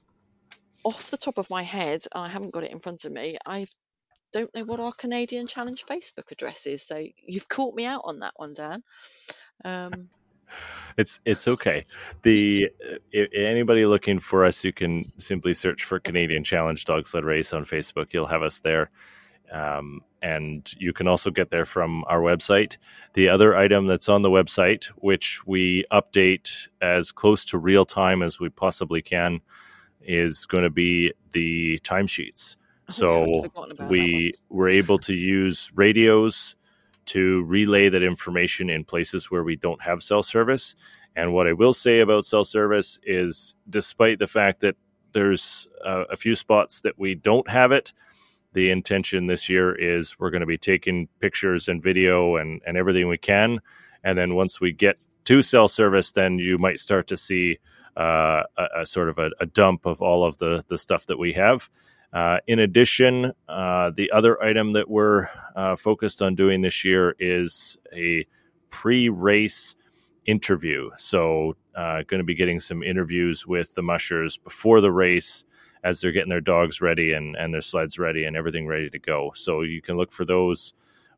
[0.83, 3.67] off the top of my head i haven't got it in front of me i
[4.33, 8.19] don't know what our canadian challenge facebook address is so you've caught me out on
[8.19, 8.81] that one dan.
[9.63, 10.09] Um,
[10.97, 11.85] it's it's okay.
[12.23, 12.69] The
[13.13, 17.65] anybody looking for us, you can simply search for Canadian Challenge Dog Sled Race on
[17.65, 18.13] Facebook.
[18.13, 18.89] You'll have us there.
[19.51, 22.77] Um, and you can also get there from our website.
[23.15, 28.21] The other item that's on the website, which we update as close to real time
[28.23, 29.41] as we possibly can,
[30.01, 32.55] is going to be the timesheets.
[32.89, 33.49] Oh, so
[33.89, 36.55] we were able to use radios
[37.07, 40.75] to relay that information in places where we don't have cell service.
[41.15, 44.75] And what I will say about cell service is, despite the fact that
[45.13, 47.91] there's uh, a few spots that we don't have it,
[48.53, 52.77] the intention this year is we're going to be taking pictures and video and, and
[52.77, 53.59] everything we can.
[54.03, 57.59] And then once we get to cell service, then you might start to see
[57.97, 61.19] uh, a, a, sort of a, a, dump of all of the, the stuff that
[61.19, 61.69] we have.
[62.13, 67.15] Uh, in addition, uh, the other item that we're uh, focused on doing this year
[67.19, 68.25] is a
[68.69, 69.75] pre race
[70.25, 70.89] interview.
[70.97, 75.45] So, uh, going to be getting some interviews with the mushers before the race
[75.83, 78.99] as they're getting their dogs ready and, and their sleds ready and everything ready to
[78.99, 79.31] go.
[79.33, 80.73] So, you can look for those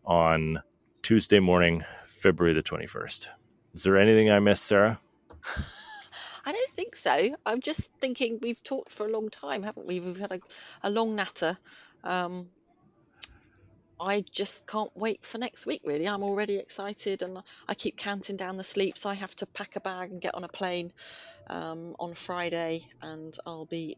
[0.05, 0.61] on
[1.01, 3.27] Tuesday morning, February the 21st.
[3.73, 4.99] Is there anything I missed, Sarah?
[7.03, 7.35] So.
[7.45, 9.99] I'm just thinking we've talked for a long time, haven't we?
[9.99, 10.39] We've had a,
[10.83, 11.57] a long natter.
[12.05, 12.47] Um,
[13.99, 16.07] I just can't wait for next week, really.
[16.07, 19.05] I'm already excited and I keep counting down the sleeps.
[19.05, 20.93] I have to pack a bag and get on a plane
[21.47, 23.97] um, on Friday, and I'll be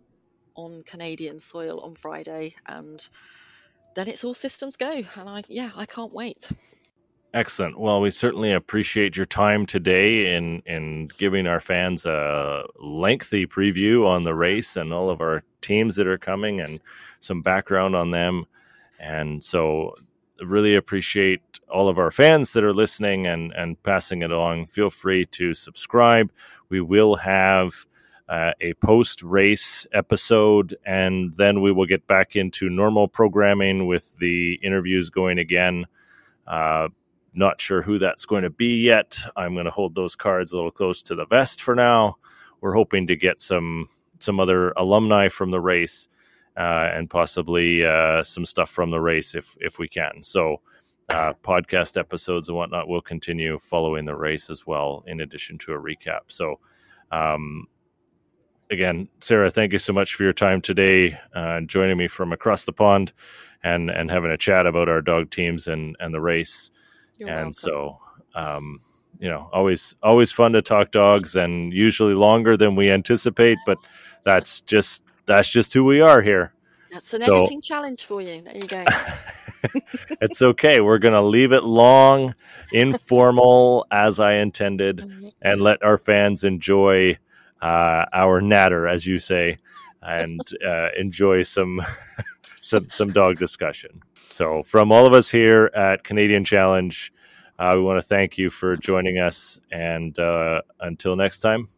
[0.56, 2.56] on Canadian soil on Friday.
[2.68, 3.08] And
[3.96, 4.92] then it's all systems go.
[4.92, 6.50] And I, yeah, I can't wait.
[7.36, 7.78] Excellent.
[7.78, 14.08] Well, we certainly appreciate your time today in in giving our fans a lengthy preview
[14.08, 16.80] on the race and all of our teams that are coming and
[17.20, 18.46] some background on them.
[19.02, 19.96] And so
[20.42, 24.68] really appreciate all of our fans that are listening and and passing it along.
[24.68, 26.32] Feel free to subscribe.
[26.70, 27.86] We will have
[28.30, 34.18] uh, a post race episode, and then we will get back into normal programming with
[34.20, 35.86] the interviews going again.
[36.48, 36.88] Uh,
[37.38, 39.18] not sure who that's going to be yet.
[39.36, 42.18] I'm going to hold those cards a little close to the vest for now.
[42.62, 46.08] We're hoping to get some some other alumni from the race
[46.58, 50.24] uh, and possibly uh, some stuff from the race if if we can.
[50.24, 50.62] So
[51.10, 55.74] uh, podcast episodes and whatnot will continue following the race as well, in addition to
[55.74, 56.22] a recap.
[56.28, 56.60] So.
[57.12, 57.68] Um,
[58.72, 62.66] again, Sarah, thank you so much for your time today, uh, joining me from across
[62.66, 63.14] the pond,
[63.64, 66.72] and and having a chat about our dog teams and and the race.
[67.18, 67.54] You're and welcome.
[67.54, 68.00] so
[68.34, 68.82] um,
[69.20, 73.78] you know always always fun to talk dogs and usually longer than we anticipate but
[74.24, 76.54] that's just that's just who we are here
[76.92, 78.84] that's an so, editing challenge for you there you go
[80.22, 82.36] it's okay we're gonna leave it long
[82.74, 85.28] informal as i intended mm-hmm.
[85.42, 87.18] and let our fans enjoy
[87.62, 89.58] uh, our natter as you say
[90.02, 91.82] and uh, enjoy some
[92.62, 94.02] some some dog discussion
[94.36, 97.14] so, from all of us here at Canadian Challenge,
[97.58, 99.62] uh, we want to thank you for joining us.
[99.72, 101.70] And uh, until next time,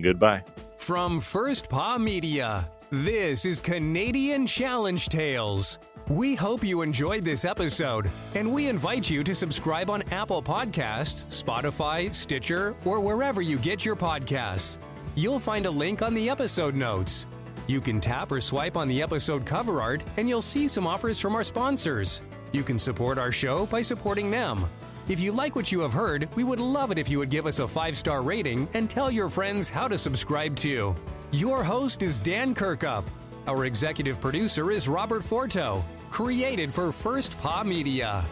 [0.00, 0.44] goodbye.
[0.76, 5.80] From First Paw Media, this is Canadian Challenge Tales.
[6.06, 11.26] We hope you enjoyed this episode, and we invite you to subscribe on Apple Podcasts,
[11.42, 14.78] Spotify, Stitcher, or wherever you get your podcasts.
[15.16, 17.26] You'll find a link on the episode notes.
[17.70, 21.20] You can tap or swipe on the episode cover art, and you'll see some offers
[21.20, 22.20] from our sponsors.
[22.50, 24.64] You can support our show by supporting them.
[25.08, 27.46] If you like what you have heard, we would love it if you would give
[27.46, 30.96] us a five star rating and tell your friends how to subscribe too.
[31.30, 33.04] Your host is Dan Kirkup.
[33.46, 35.84] Our executive producer is Robert Forto.
[36.10, 38.24] Created for First Paw Media.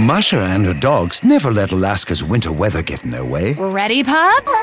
[0.00, 3.52] A musher and her dogs never let Alaska's winter weather get in their way.
[3.58, 4.54] Ready, pups?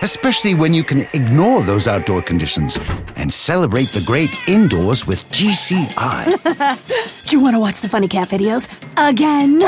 [0.00, 2.78] especially when you can ignore those outdoor conditions
[3.16, 7.30] and celebrate the great indoors with GCI.
[7.30, 9.60] you want to watch the funny cat videos again?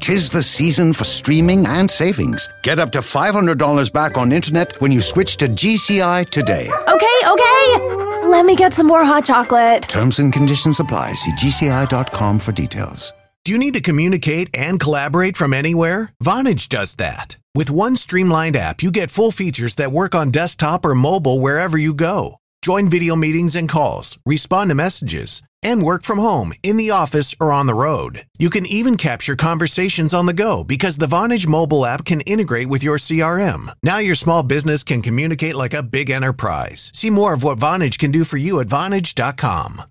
[0.00, 2.46] Tis the season for streaming and savings.
[2.62, 6.68] Get up to $500 back on internet when you switch to GCI today.
[6.88, 8.28] Okay, okay.
[8.28, 9.84] Let me get some more hot chocolate.
[9.84, 11.14] Terms and conditions apply.
[11.14, 13.14] See GCI.com for details.
[13.42, 16.12] Do you need to communicate and collaborate from anywhere?
[16.22, 17.38] Vonage does that.
[17.54, 21.78] With one streamlined app, you get full features that work on desktop or mobile wherever
[21.78, 22.36] you go.
[22.60, 27.34] Join video meetings and calls, respond to messages, and work from home, in the office,
[27.40, 28.26] or on the road.
[28.38, 32.68] You can even capture conversations on the go because the Vonage mobile app can integrate
[32.68, 33.72] with your CRM.
[33.82, 36.90] Now your small business can communicate like a big enterprise.
[36.92, 39.82] See more of what Vonage can do for you at Vonage.com.